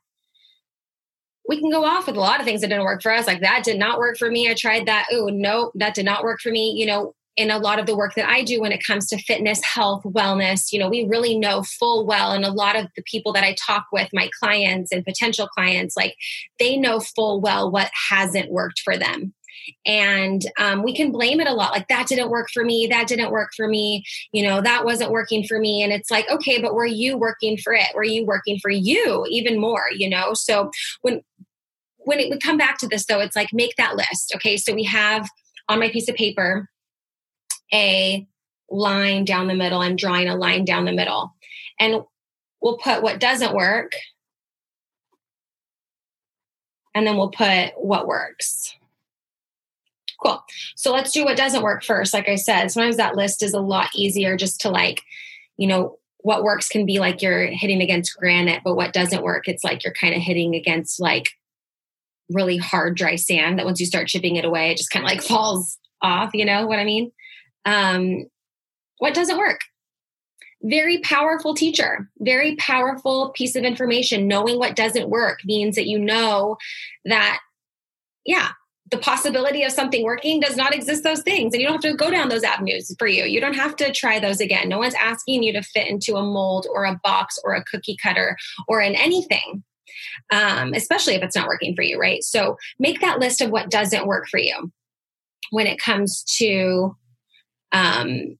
we 1.46 1.60
can 1.60 1.70
go 1.70 1.84
off 1.84 2.06
with 2.06 2.16
a 2.16 2.20
lot 2.20 2.40
of 2.40 2.46
things 2.46 2.62
that 2.62 2.68
didn't 2.68 2.84
work 2.84 3.02
for 3.02 3.12
us. 3.12 3.26
Like 3.26 3.40
that 3.40 3.64
did 3.64 3.78
not 3.78 3.98
work 3.98 4.16
for 4.16 4.30
me. 4.30 4.50
I 4.50 4.54
tried 4.54 4.86
that. 4.86 5.08
Oh, 5.12 5.26
no, 5.26 5.72
that 5.74 5.94
did 5.94 6.06
not 6.06 6.24
work 6.24 6.40
for 6.40 6.50
me. 6.50 6.72
You 6.72 6.86
know, 6.86 7.14
in 7.36 7.50
a 7.50 7.58
lot 7.58 7.78
of 7.78 7.86
the 7.86 7.96
work 7.96 8.14
that 8.14 8.28
I 8.28 8.44
do 8.44 8.60
when 8.60 8.72
it 8.72 8.84
comes 8.84 9.08
to 9.08 9.18
fitness, 9.18 9.60
health, 9.64 10.02
wellness, 10.04 10.72
you 10.72 10.78
know, 10.78 10.88
we 10.88 11.06
really 11.08 11.36
know 11.36 11.62
full 11.62 12.06
well. 12.06 12.32
And 12.32 12.44
a 12.44 12.52
lot 12.52 12.76
of 12.76 12.86
the 12.96 13.02
people 13.02 13.32
that 13.32 13.44
I 13.44 13.56
talk 13.66 13.86
with, 13.92 14.08
my 14.12 14.30
clients 14.40 14.92
and 14.92 15.04
potential 15.04 15.48
clients, 15.48 15.96
like 15.96 16.14
they 16.58 16.76
know 16.76 17.00
full 17.00 17.40
well 17.40 17.70
what 17.70 17.90
hasn't 18.08 18.50
worked 18.50 18.80
for 18.84 18.96
them. 18.96 19.34
And 19.86 20.42
um, 20.58 20.82
we 20.82 20.94
can 20.94 21.10
blame 21.10 21.40
it 21.40 21.46
a 21.46 21.54
lot 21.54 21.72
like 21.72 21.88
that 21.88 22.06
didn't 22.06 22.30
work 22.30 22.48
for 22.52 22.64
me, 22.64 22.86
that 22.88 23.08
didn't 23.08 23.30
work 23.30 23.50
for 23.56 23.66
me, 23.66 24.04
you 24.32 24.42
know, 24.42 24.60
that 24.60 24.84
wasn't 24.84 25.10
working 25.10 25.44
for 25.44 25.58
me. 25.58 25.82
And 25.82 25.92
it's 25.92 26.10
like, 26.10 26.28
okay, 26.30 26.60
but 26.60 26.74
were 26.74 26.86
you 26.86 27.16
working 27.16 27.56
for 27.56 27.72
it? 27.72 27.88
Were 27.94 28.04
you 28.04 28.26
working 28.26 28.58
for 28.60 28.70
you 28.70 29.26
even 29.30 29.60
more, 29.60 29.86
you 29.96 30.08
know? 30.08 30.34
So 30.34 30.70
when, 31.02 31.22
when 31.98 32.20
it 32.20 32.28
would 32.28 32.42
come 32.42 32.58
back 32.58 32.78
to 32.78 32.88
this 32.88 33.06
though, 33.06 33.20
it's 33.20 33.36
like 33.36 33.48
make 33.52 33.74
that 33.76 33.96
list. 33.96 34.32
Okay. 34.36 34.56
So 34.56 34.74
we 34.74 34.84
have 34.84 35.28
on 35.68 35.80
my 35.80 35.88
piece 35.88 36.08
of 36.08 36.14
paper, 36.14 36.68
a 37.74 38.26
line 38.70 39.24
down 39.24 39.48
the 39.48 39.54
middle. 39.54 39.80
I'm 39.80 39.96
drawing 39.96 40.28
a 40.28 40.36
line 40.36 40.64
down 40.64 40.84
the 40.84 40.92
middle. 40.92 41.34
And 41.78 42.02
we'll 42.60 42.78
put 42.78 43.02
what 43.02 43.20
doesn't 43.20 43.54
work. 43.54 43.92
And 46.94 47.06
then 47.06 47.16
we'll 47.16 47.30
put 47.30 47.72
what 47.76 48.06
works. 48.06 48.74
Cool. 50.22 50.42
So 50.76 50.92
let's 50.92 51.12
do 51.12 51.24
what 51.24 51.36
doesn't 51.36 51.62
work 51.62 51.82
first. 51.82 52.14
Like 52.14 52.28
I 52.28 52.36
said, 52.36 52.70
sometimes 52.70 52.96
that 52.96 53.16
list 53.16 53.42
is 53.42 53.52
a 53.52 53.60
lot 53.60 53.90
easier 53.94 54.36
just 54.36 54.60
to 54.60 54.70
like, 54.70 55.02
you 55.56 55.66
know, 55.66 55.98
what 56.18 56.44
works 56.44 56.68
can 56.68 56.86
be 56.86 57.00
like 57.00 57.20
you're 57.20 57.46
hitting 57.46 57.82
against 57.82 58.16
granite, 58.16 58.62
but 58.64 58.76
what 58.76 58.94
doesn't 58.94 59.22
work, 59.22 59.46
it's 59.46 59.64
like 59.64 59.84
you're 59.84 59.92
kind 59.92 60.14
of 60.14 60.22
hitting 60.22 60.54
against 60.54 60.98
like 60.98 61.32
really 62.30 62.56
hard, 62.56 62.96
dry 62.96 63.16
sand 63.16 63.58
that 63.58 63.66
once 63.66 63.80
you 63.80 63.86
start 63.86 64.08
chipping 64.08 64.36
it 64.36 64.44
away, 64.44 64.70
it 64.70 64.78
just 64.78 64.90
kind 64.90 65.04
of 65.04 65.10
like 65.10 65.22
falls 65.22 65.78
off. 66.00 66.30
You 66.32 66.46
know 66.46 66.66
what 66.66 66.78
I 66.78 66.84
mean? 66.84 67.12
Um, 67.64 68.26
what 68.98 69.14
doesn't 69.14 69.38
work? 69.38 69.60
Very 70.62 70.98
powerful 71.00 71.54
teacher, 71.54 72.10
very 72.20 72.56
powerful 72.56 73.30
piece 73.30 73.54
of 73.54 73.64
information. 73.64 74.28
Knowing 74.28 74.58
what 74.58 74.76
doesn't 74.76 75.10
work 75.10 75.40
means 75.44 75.76
that 75.76 75.86
you 75.86 75.98
know 75.98 76.56
that, 77.04 77.40
yeah, 78.24 78.50
the 78.90 78.98
possibility 78.98 79.62
of 79.62 79.72
something 79.72 80.04
working 80.04 80.40
does 80.40 80.56
not 80.56 80.74
exist 80.74 81.02
those 81.02 81.22
things 81.22 81.52
and 81.52 81.60
you 81.60 81.66
don't 81.66 81.82
have 81.82 81.92
to 81.92 81.96
go 81.96 82.10
down 82.10 82.28
those 82.28 82.44
avenues 82.44 82.94
for 82.98 83.06
you 83.06 83.24
you 83.24 83.40
don't 83.40 83.54
have 83.54 83.74
to 83.74 83.90
try 83.92 84.20
those 84.20 84.40
again 84.40 84.68
no 84.68 84.78
one's 84.78 84.94
asking 84.94 85.42
you 85.42 85.52
to 85.52 85.62
fit 85.62 85.88
into 85.88 86.16
a 86.16 86.22
mold 86.22 86.66
or 86.72 86.84
a 86.84 87.00
box 87.02 87.38
or 87.44 87.54
a 87.54 87.64
cookie 87.64 87.96
cutter 88.00 88.36
or 88.68 88.80
in 88.80 88.94
anything 88.94 89.64
um, 90.32 90.74
especially 90.74 91.14
if 91.14 91.22
it's 91.22 91.34
not 91.34 91.48
working 91.48 91.74
for 91.74 91.82
you 91.82 91.98
right 91.98 92.22
so 92.22 92.56
make 92.78 93.00
that 93.00 93.18
list 93.18 93.40
of 93.40 93.50
what 93.50 93.70
doesn't 93.70 94.06
work 94.06 94.28
for 94.28 94.38
you 94.38 94.70
when 95.50 95.66
it 95.66 95.78
comes 95.78 96.22
to 96.22 96.94
um, 97.74 98.38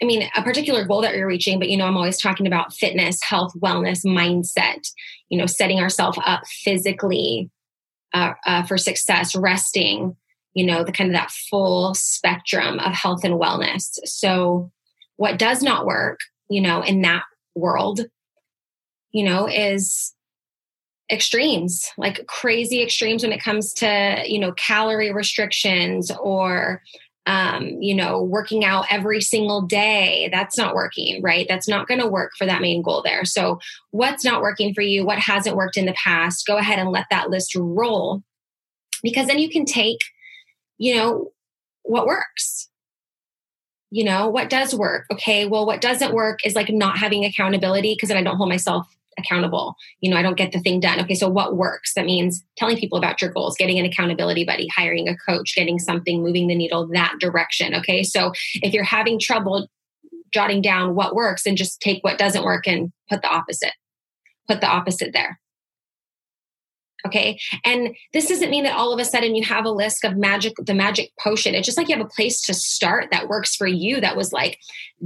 I 0.00 0.04
mean, 0.04 0.28
a 0.34 0.42
particular 0.42 0.84
goal 0.84 1.02
that 1.02 1.14
you're 1.14 1.26
reaching, 1.26 1.58
but 1.58 1.68
you 1.68 1.76
know, 1.76 1.84
I'm 1.84 1.96
always 1.96 2.20
talking 2.20 2.46
about 2.46 2.72
fitness, 2.72 3.22
health, 3.22 3.52
wellness, 3.58 4.04
mindset, 4.04 4.88
you 5.28 5.38
know, 5.38 5.46
setting 5.46 5.80
ourselves 5.80 6.18
up 6.24 6.46
physically, 6.46 7.50
uh, 8.14 8.32
uh, 8.46 8.62
for 8.64 8.78
success, 8.78 9.36
resting, 9.36 10.16
you 10.54 10.64
know, 10.64 10.84
the 10.84 10.92
kind 10.92 11.10
of 11.10 11.14
that 11.14 11.30
full 11.30 11.94
spectrum 11.94 12.78
of 12.78 12.92
health 12.92 13.24
and 13.24 13.34
wellness. 13.34 13.98
So, 14.04 14.70
what 15.16 15.38
does 15.38 15.62
not 15.62 15.84
work, 15.84 16.20
you 16.48 16.60
know, 16.60 16.80
in 16.80 17.02
that 17.02 17.24
world, 17.54 18.00
you 19.10 19.24
know, 19.24 19.48
is 19.48 20.14
extremes, 21.10 21.90
like 21.98 22.26
crazy 22.28 22.82
extremes 22.82 23.22
when 23.24 23.32
it 23.32 23.42
comes 23.42 23.72
to, 23.74 24.22
you 24.26 24.38
know, 24.38 24.52
calorie 24.52 25.12
restrictions 25.12 26.12
or 26.20 26.82
um, 27.28 27.76
you 27.82 27.94
know, 27.94 28.22
working 28.22 28.64
out 28.64 28.86
every 28.90 29.20
single 29.20 29.60
day. 29.60 30.30
That's 30.32 30.56
not 30.56 30.74
working, 30.74 31.22
right? 31.22 31.44
That's 31.46 31.68
not 31.68 31.86
going 31.86 32.00
to 32.00 32.06
work 32.06 32.32
for 32.38 32.46
that 32.46 32.62
main 32.62 32.80
goal 32.80 33.02
there. 33.04 33.26
So, 33.26 33.60
what's 33.90 34.24
not 34.24 34.40
working 34.40 34.72
for 34.72 34.80
you? 34.80 35.04
What 35.04 35.18
hasn't 35.18 35.54
worked 35.54 35.76
in 35.76 35.84
the 35.84 35.92
past? 35.92 36.46
Go 36.46 36.56
ahead 36.56 36.78
and 36.78 36.90
let 36.90 37.04
that 37.10 37.28
list 37.28 37.54
roll 37.54 38.22
because 39.02 39.26
then 39.26 39.38
you 39.38 39.50
can 39.50 39.66
take, 39.66 39.98
you 40.78 40.96
know, 40.96 41.28
what 41.82 42.06
works. 42.06 42.70
You 43.90 44.04
know, 44.04 44.28
what 44.28 44.48
does 44.48 44.74
work? 44.74 45.04
Okay, 45.12 45.44
well, 45.44 45.66
what 45.66 45.82
doesn't 45.82 46.14
work 46.14 46.40
is 46.46 46.54
like 46.54 46.70
not 46.70 46.96
having 46.96 47.26
accountability 47.26 47.94
because 47.94 48.08
then 48.08 48.18
I 48.18 48.22
don't 48.22 48.36
hold 48.36 48.48
myself 48.48 48.86
accountable. 49.18 49.74
You 50.00 50.10
know, 50.10 50.16
I 50.16 50.22
don't 50.22 50.36
get 50.36 50.52
the 50.52 50.60
thing 50.60 50.80
done. 50.80 51.00
Okay, 51.00 51.14
so 51.14 51.28
what 51.28 51.56
works? 51.56 51.94
That 51.94 52.06
means 52.06 52.42
telling 52.56 52.76
people 52.76 52.98
about 52.98 53.20
your 53.20 53.30
goals, 53.30 53.56
getting 53.56 53.78
an 53.78 53.84
accountability 53.84 54.44
buddy, 54.44 54.68
hiring 54.74 55.08
a 55.08 55.16
coach, 55.16 55.54
getting 55.54 55.78
something 55.78 56.22
moving 56.22 56.46
the 56.46 56.54
needle 56.54 56.88
that 56.92 57.14
direction. 57.20 57.74
Okay, 57.74 58.02
so 58.02 58.32
if 58.54 58.72
you're 58.72 58.84
having 58.84 59.18
trouble 59.18 59.68
jotting 60.32 60.62
down 60.62 60.94
what 60.94 61.14
works, 61.14 61.44
then 61.44 61.56
just 61.56 61.80
take 61.80 62.02
what 62.04 62.18
doesn't 62.18 62.44
work 62.44 62.66
and 62.66 62.92
put 63.08 63.22
the 63.22 63.28
opposite. 63.28 63.72
Put 64.46 64.60
the 64.60 64.68
opposite 64.68 65.12
there. 65.12 65.40
Okay. 67.06 67.38
And 67.64 67.94
this 68.12 68.26
doesn't 68.26 68.50
mean 68.50 68.64
that 68.64 68.76
all 68.76 68.92
of 68.92 68.98
a 68.98 69.04
sudden 69.04 69.36
you 69.36 69.44
have 69.44 69.64
a 69.64 69.70
list 69.70 70.04
of 70.04 70.16
magic, 70.16 70.54
the 70.58 70.74
magic 70.74 71.12
potion. 71.18 71.54
It's 71.54 71.64
just 71.64 71.78
like 71.78 71.88
you 71.88 71.96
have 71.96 72.04
a 72.04 72.08
place 72.08 72.40
to 72.42 72.54
start 72.54 73.10
that 73.12 73.28
works 73.28 73.54
for 73.54 73.68
you 73.68 74.00
that 74.00 74.16
was 74.16 74.32
like 74.32 74.58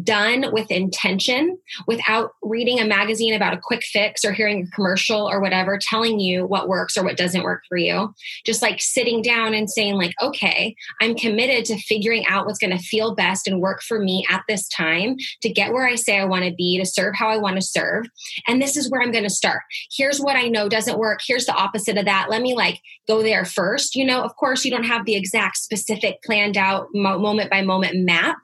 done 0.03 0.47
with 0.53 0.71
intention 0.71 1.59
without 1.87 2.33
reading 2.43 2.81
a 2.81 2.87
magazine 2.87 3.35
about 3.35 3.53
a 3.53 3.61
quick 3.63 3.83
fix 3.83 4.25
or 4.25 4.33
hearing 4.33 4.63
a 4.63 4.75
commercial 4.75 5.29
or 5.29 5.39
whatever 5.39 5.79
telling 5.79 6.19
you 6.19 6.47
what 6.47 6.67
works 6.67 6.97
or 6.97 7.05
what 7.05 7.19
doesn't 7.19 7.43
work 7.43 7.63
for 7.69 7.77
you. 7.77 8.15
Just 8.47 8.63
like 8.63 8.81
sitting 8.81 9.21
down 9.21 9.53
and 9.53 9.69
saying, 9.69 9.95
like, 9.95 10.15
okay, 10.23 10.75
I'm 11.03 11.15
committed 11.15 11.67
to 11.67 11.79
figuring 11.79 12.25
out 12.27 12.47
what's 12.47 12.59
going 12.59 12.77
to 12.77 12.83
feel 12.83 13.15
best 13.15 13.47
and 13.47 13.61
work 13.61 13.83
for 13.83 13.99
me 13.99 14.27
at 14.31 14.45
this 14.49 14.67
time 14.69 15.17
to 15.43 15.51
get 15.51 15.75
where 15.75 15.87
I 15.87 15.97
say 15.97 16.19
I 16.19 16.25
want 16.25 16.47
to 16.47 16.55
be, 16.55 16.79
to 16.79 16.87
serve 16.87 17.15
how 17.15 17.29
I 17.29 17.37
want 17.37 17.57
to 17.57 17.63
serve. 17.63 18.07
And 18.49 18.63
this 18.63 18.79
is 18.79 18.91
where 18.91 19.03
I'm 19.03 19.13
going 19.13 19.25
to 19.25 19.31
start. 19.31 19.61
Here's 19.95 20.21
what 20.21 20.37
I 20.37 20.49
know 20.49 20.71
doesn't 20.71 20.99
work. 20.99 21.21
Here's 21.27 21.45
the 21.45 21.55
opposite 21.55 21.82
opposite 21.83 21.99
of 21.99 22.07
that. 22.07 22.29
Let 22.31 22.43
me 22.43 22.55
like 22.55 22.81
go 23.09 23.23
there 23.23 23.45
first. 23.45 23.95
You 23.95 24.05
know, 24.05 24.23
of 24.23 24.37
course, 24.37 24.65
you 24.65 24.71
don't 24.71 24.85
have 24.85 25.05
the 25.05 25.17
exact 25.17 25.57
specific 25.59 26.23
planned 26.23 26.57
out 26.57 26.89
moment 26.93 27.51
by 27.51 27.63
moment 27.63 28.05
map, 28.05 28.37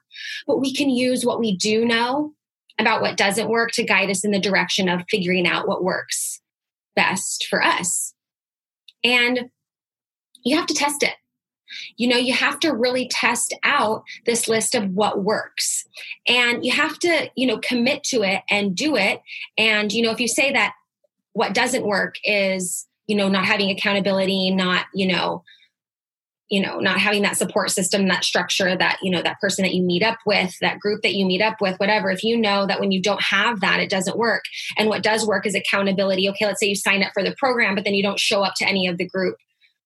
but 0.46 0.60
we 0.60 0.74
can 0.74 0.90
use 0.90 1.24
what 1.24 1.38
we 1.40 1.56
do 1.56 1.84
know 1.84 2.32
about 2.78 3.02
what 3.02 3.16
doesn't 3.16 3.48
work 3.48 3.72
to 3.72 3.84
guide 3.84 4.10
us 4.10 4.24
in 4.24 4.30
the 4.30 4.40
direction 4.40 4.88
of 4.88 5.02
figuring 5.10 5.46
out 5.46 5.66
what 5.66 5.82
works 5.82 6.40
best 6.94 7.46
for 7.48 7.62
us. 7.62 8.14
And 9.04 9.50
you 10.44 10.56
have 10.56 10.66
to 10.66 10.74
test 10.74 11.02
it. 11.02 11.14
You 11.96 12.08
know, 12.08 12.16
you 12.16 12.32
have 12.32 12.58
to 12.60 12.72
really 12.72 13.08
test 13.08 13.54
out 13.62 14.02
this 14.24 14.48
list 14.48 14.74
of 14.74 14.88
what 14.90 15.22
works. 15.22 15.86
And 16.26 16.64
you 16.64 16.72
have 16.72 16.98
to, 17.00 17.30
you 17.36 17.46
know, 17.46 17.58
commit 17.58 18.04
to 18.04 18.22
it 18.22 18.42
and 18.48 18.74
do 18.74 18.96
it. 18.96 19.20
And, 19.58 19.92
you 19.92 20.02
know, 20.02 20.10
if 20.10 20.20
you 20.20 20.28
say 20.28 20.52
that 20.52 20.72
what 21.34 21.54
doesn't 21.54 21.86
work 21.86 22.14
is 22.24 22.87
you 23.08 23.16
know 23.16 23.28
not 23.28 23.44
having 23.44 23.70
accountability 23.70 24.52
not 24.54 24.86
you 24.94 25.08
know 25.08 25.42
you 26.48 26.60
know 26.60 26.78
not 26.78 26.98
having 26.98 27.22
that 27.22 27.36
support 27.36 27.70
system 27.70 28.08
that 28.08 28.24
structure 28.24 28.76
that 28.76 28.98
you 29.02 29.10
know 29.10 29.22
that 29.22 29.40
person 29.40 29.62
that 29.64 29.74
you 29.74 29.82
meet 29.82 30.02
up 30.02 30.18
with 30.24 30.54
that 30.60 30.78
group 30.78 31.02
that 31.02 31.14
you 31.14 31.26
meet 31.26 31.42
up 31.42 31.60
with 31.60 31.76
whatever. 31.78 32.10
If 32.10 32.24
you 32.24 32.36
know 32.36 32.66
that 32.66 32.80
when 32.80 32.90
you 32.90 33.02
don't 33.02 33.22
have 33.22 33.60
that 33.60 33.80
it 33.80 33.90
doesn't 33.90 34.16
work. 34.16 34.44
And 34.76 34.88
what 34.88 35.02
does 35.02 35.26
work 35.26 35.46
is 35.46 35.54
accountability. 35.54 36.28
Okay 36.30 36.46
let's 36.46 36.60
say 36.60 36.68
you 36.68 36.76
sign 36.76 37.02
up 37.02 37.12
for 37.12 37.22
the 37.22 37.34
program 37.38 37.74
but 37.74 37.84
then 37.84 37.94
you 37.94 38.02
don't 38.02 38.20
show 38.20 38.42
up 38.42 38.54
to 38.56 38.68
any 38.68 38.86
of 38.86 38.98
the 38.98 39.06
group 39.06 39.36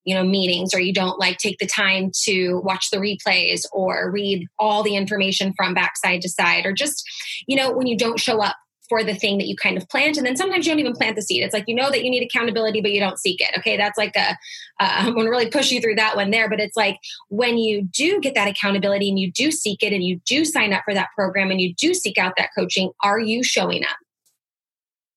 you 0.05 0.14
know 0.14 0.25
meetings 0.25 0.75
or 0.75 0.81
you 0.81 0.93
don't 0.93 1.19
like 1.19 1.38
take 1.38 1.59
the 1.59 1.67
time 1.67 2.11
to 2.25 2.61
watch 2.64 2.91
the 2.91 2.97
replays 2.99 3.62
or 3.73 4.11
read 4.11 4.47
all 4.59 4.83
the 4.83 4.97
information 4.97 5.52
from 5.57 5.75
backside 5.75 6.21
to 6.23 6.29
side 6.29 6.67
or 6.67 6.73
just 6.73 7.05
you 7.47 7.57
know 7.57 7.73
when 7.73 7.87
you 7.87 7.97
don't 7.97 8.19
show 8.19 8.43
up 8.43 8.57
for 8.92 9.02
the 9.02 9.14
thing 9.14 9.38
that 9.38 9.46
you 9.46 9.56
kind 9.56 9.78
of 9.78 9.88
plant. 9.88 10.18
And 10.18 10.26
then 10.26 10.37
sometimes 10.37 10.66
you 10.66 10.72
don't 10.72 10.78
even 10.78 10.92
plant 10.92 11.16
the 11.16 11.22
seed. 11.22 11.42
It's 11.42 11.54
like 11.54 11.64
you 11.66 11.75
know 11.75 11.90
that 11.90 12.04
you 12.04 12.11
need 12.11 12.22
accountability, 12.22 12.82
but 12.82 12.92
you 12.92 13.00
don't 13.00 13.18
seek 13.18 13.40
it. 13.40 13.49
Okay, 13.56 13.75
that's 13.75 13.96
like 13.96 14.14
a, 14.16 14.32
uh, 14.32 14.34
I'm 14.78 15.14
going 15.14 15.25
to 15.25 15.30
really 15.30 15.49
push 15.49 15.70
you 15.70 15.80
through 15.80 15.94
that 15.94 16.14
one 16.14 16.30
there. 16.30 16.46
But 16.46 16.61
it's 16.61 16.76
like 16.76 16.99
when 17.30 17.56
you 17.56 17.88
do 17.90 18.20
get 18.20 18.34
that 18.34 18.49
accountability 18.49 19.08
and 19.08 19.18
you 19.18 19.32
do 19.32 19.50
seek 19.50 19.82
it 19.82 19.94
and 19.94 20.04
you 20.04 20.20
do 20.26 20.44
sign 20.44 20.75
up 20.75 20.82
for 20.84 20.92
that 20.92 21.08
program 21.16 21.50
and 21.50 21.58
you 21.58 21.72
do 21.75 21.94
seek 21.94 22.18
out 22.18 22.34
that 22.37 22.50
coaching, 22.54 22.90
are 23.02 23.18
you 23.18 23.42
showing 23.42 23.82
up 23.82 23.96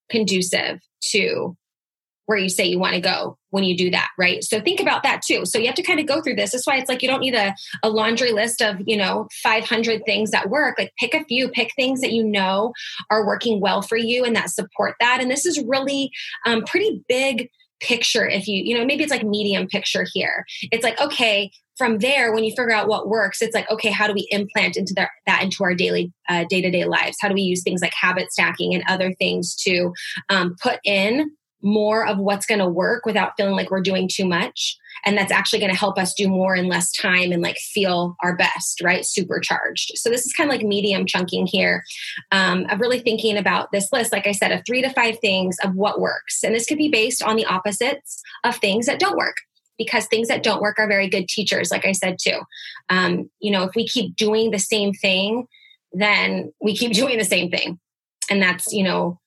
conducive 0.09 0.79
to 1.01 1.57
where 2.25 2.37
you 2.37 2.49
say 2.49 2.65
you 2.65 2.79
want 2.79 2.95
to 2.95 3.01
go 3.01 3.37
when 3.51 3.63
you 3.63 3.77
do 3.77 3.89
that, 3.91 4.09
right? 4.17 4.43
So 4.43 4.59
think 4.59 4.79
about 4.79 5.03
that 5.03 5.21
too. 5.21 5.45
So 5.45 5.59
you 5.59 5.67
have 5.67 5.75
to 5.75 5.83
kind 5.83 5.99
of 5.99 6.07
go 6.07 6.21
through 6.21 6.35
this. 6.35 6.51
That's 6.51 6.65
why 6.65 6.77
it's 6.77 6.89
like 6.89 7.01
you 7.01 7.07
don't 7.07 7.21
need 7.21 7.35
a, 7.35 7.53
a 7.83 7.89
laundry 7.89 8.31
list 8.31 8.61
of, 8.61 8.77
you 8.85 8.97
know, 8.97 9.27
500 9.43 10.05
things 10.05 10.31
that 10.31 10.49
work. 10.49 10.75
Like 10.77 10.91
pick 10.99 11.13
a 11.13 11.23
few, 11.25 11.49
pick 11.49 11.71
things 11.75 12.01
that 12.01 12.11
you 12.11 12.23
know 12.23 12.73
are 13.09 13.25
working 13.25 13.61
well 13.61 13.81
for 13.81 13.97
you 13.97 14.23
and 14.25 14.35
that 14.35 14.49
support 14.49 14.95
that. 14.99 15.21
And 15.21 15.29
this 15.29 15.45
is 15.45 15.63
really 15.65 16.11
um, 16.45 16.63
pretty 16.65 17.03
big 17.07 17.49
picture 17.81 18.27
if 18.27 18.47
you, 18.47 18.61
you 18.63 18.77
know, 18.77 18.85
maybe 18.85 19.03
it's 19.03 19.11
like 19.11 19.23
medium 19.23 19.67
picture 19.67 20.05
here. 20.13 20.45
It's 20.71 20.83
like, 20.83 20.99
okay, 20.99 21.51
from 21.77 21.99
there, 21.99 22.33
when 22.33 22.43
you 22.43 22.51
figure 22.51 22.71
out 22.71 22.87
what 22.87 23.09
works, 23.09 23.41
it's 23.41 23.53
like, 23.53 23.69
okay, 23.69 23.91
how 23.91 24.07
do 24.07 24.13
we 24.13 24.27
implant 24.31 24.77
into 24.77 24.93
that 24.93 25.43
into 25.43 25.63
our 25.63 25.75
daily 25.75 26.11
day 26.49 26.61
to 26.61 26.71
day 26.71 26.85
lives? 26.85 27.17
How 27.19 27.27
do 27.27 27.33
we 27.33 27.41
use 27.41 27.63
things 27.63 27.81
like 27.81 27.93
habit 27.93 28.31
stacking 28.31 28.73
and 28.73 28.83
other 28.87 29.13
things 29.13 29.55
to 29.57 29.91
um, 30.29 30.55
put 30.61 30.79
in 30.85 31.31
more 31.61 32.05
of 32.05 32.17
what's 32.17 32.45
going 32.45 32.59
to 32.59 32.67
work 32.67 33.05
without 33.05 33.33
feeling 33.37 33.55
like 33.55 33.71
we're 33.71 33.81
doing 33.81 34.09
too 34.11 34.25
much. 34.25 34.77
And 35.03 35.17
that's 35.17 35.31
actually 35.31 35.59
going 35.59 35.71
to 35.71 35.77
help 35.77 35.97
us 35.97 36.13
do 36.13 36.27
more 36.27 36.55
in 36.55 36.67
less 36.67 36.91
time 36.91 37.31
and 37.31 37.41
like 37.41 37.57
feel 37.57 38.15
our 38.23 38.35
best 38.35 38.81
right? 38.81 39.05
Supercharged. 39.05 39.93
So 39.95 40.09
this 40.09 40.25
is 40.25 40.33
kind 40.33 40.49
of 40.49 40.55
like 40.55 40.65
medium 40.65 41.05
chunking 41.05 41.47
here. 41.47 41.83
Um, 42.31 42.65
of 42.69 42.79
really 42.79 42.99
thinking 42.99 43.37
about 43.37 43.71
this 43.71 43.91
list 43.91 44.11
like 44.11 44.27
i 44.27 44.31
said 44.31 44.51
of 44.51 44.61
three 44.65 44.81
to 44.81 44.89
five 44.89 45.19
things 45.19 45.57
of 45.63 45.75
what 45.75 45.99
works. 45.99 46.43
And 46.43 46.53
this 46.53 46.65
could 46.65 46.77
be 46.77 46.89
based 46.89 47.23
on 47.23 47.35
the 47.35 47.45
opposites 47.45 48.21
of 48.43 48.55
things 48.55 48.85
that 48.85 48.99
don't 48.99 49.17
work 49.17 49.35
because 49.77 50.07
things 50.07 50.29
that 50.29 50.43
don't 50.43 50.61
work 50.61 50.79
are 50.79 50.87
very 50.87 51.09
good 51.09 51.27
teachers 51.27 51.71
like 51.71 51.85
i 51.85 51.91
said 51.91 52.17
too. 52.21 52.39
Um, 52.89 53.29
you 53.39 53.51
know 53.51 53.63
if 53.63 53.75
we 53.75 53.87
keep 53.87 54.15
doing 54.15 54.51
the 54.51 54.59
same 54.59 54.93
thing 54.93 55.47
then 55.95 56.53
we 56.61 56.75
keep 56.75 56.91
doing 56.93 57.17
the 57.17 57.25
same 57.25 57.49
thing. 57.49 57.79
And 58.29 58.41
that's 58.41 58.71
you 58.71 58.83
know 58.83 59.19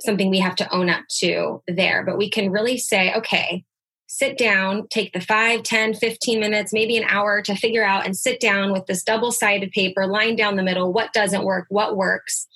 something 0.00 0.30
we 0.30 0.38
have 0.38 0.56
to 0.56 0.72
own 0.74 0.88
up 0.88 1.04
to 1.18 1.62
there. 1.66 2.04
But 2.04 2.18
we 2.18 2.30
can 2.30 2.50
really 2.50 2.78
say, 2.78 3.12
okay, 3.14 3.64
sit 4.06 4.38
down, 4.38 4.88
take 4.88 5.12
the 5.12 5.20
5, 5.20 5.62
10, 5.62 5.94
15 5.94 6.40
minutes, 6.40 6.72
maybe 6.72 6.96
an 6.96 7.04
hour 7.04 7.42
to 7.42 7.54
figure 7.54 7.84
out 7.84 8.06
and 8.06 8.16
sit 8.16 8.40
down 8.40 8.72
with 8.72 8.86
this 8.86 9.02
double 9.02 9.32
sided 9.32 9.70
paper, 9.70 10.06
line 10.06 10.36
down 10.36 10.56
the 10.56 10.62
middle, 10.62 10.92
what 10.92 11.12
doesn't 11.12 11.44
work, 11.44 11.66
what 11.68 11.96
works, 11.96 12.46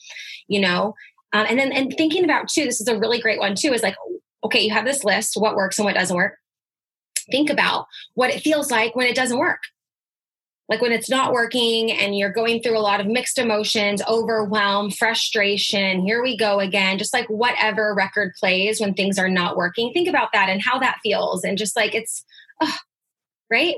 you 0.48 0.60
know. 0.60 0.94
Um, 1.32 1.46
and 1.48 1.58
then 1.58 1.72
and 1.72 1.92
thinking 1.96 2.24
about 2.24 2.48
too, 2.48 2.64
this 2.64 2.80
is 2.80 2.88
a 2.88 2.98
really 2.98 3.20
great 3.20 3.38
one 3.38 3.54
too, 3.54 3.72
is 3.72 3.82
like, 3.82 3.96
okay, 4.44 4.60
you 4.60 4.72
have 4.72 4.84
this 4.84 5.04
list, 5.04 5.36
what 5.36 5.56
works 5.56 5.78
and 5.78 5.84
what 5.84 5.94
doesn't 5.94 6.16
work. 6.16 6.38
think 7.30 7.50
about 7.50 7.86
what 8.14 8.30
it 8.30 8.40
feels 8.40 8.70
like 8.70 8.96
when 8.96 9.06
it 9.06 9.14
doesn't 9.14 9.38
work 9.38 9.60
like 10.72 10.80
when 10.80 10.92
it's 10.92 11.10
not 11.10 11.34
working 11.34 11.92
and 11.92 12.16
you're 12.16 12.32
going 12.32 12.62
through 12.62 12.78
a 12.78 12.80
lot 12.80 12.98
of 12.98 13.06
mixed 13.06 13.36
emotions, 13.36 14.00
overwhelm, 14.08 14.90
frustration, 14.90 16.00
here 16.00 16.22
we 16.22 16.34
go 16.34 16.60
again, 16.60 16.96
just 16.96 17.12
like 17.12 17.26
whatever 17.26 17.94
record 17.94 18.32
plays 18.40 18.80
when 18.80 18.94
things 18.94 19.18
are 19.18 19.28
not 19.28 19.54
working. 19.54 19.92
Think 19.92 20.08
about 20.08 20.32
that 20.32 20.48
and 20.48 20.62
how 20.62 20.78
that 20.78 20.96
feels. 21.02 21.44
And 21.44 21.58
just 21.58 21.76
like 21.76 21.94
it's, 21.94 22.24
oh, 22.62 22.74
right? 23.50 23.74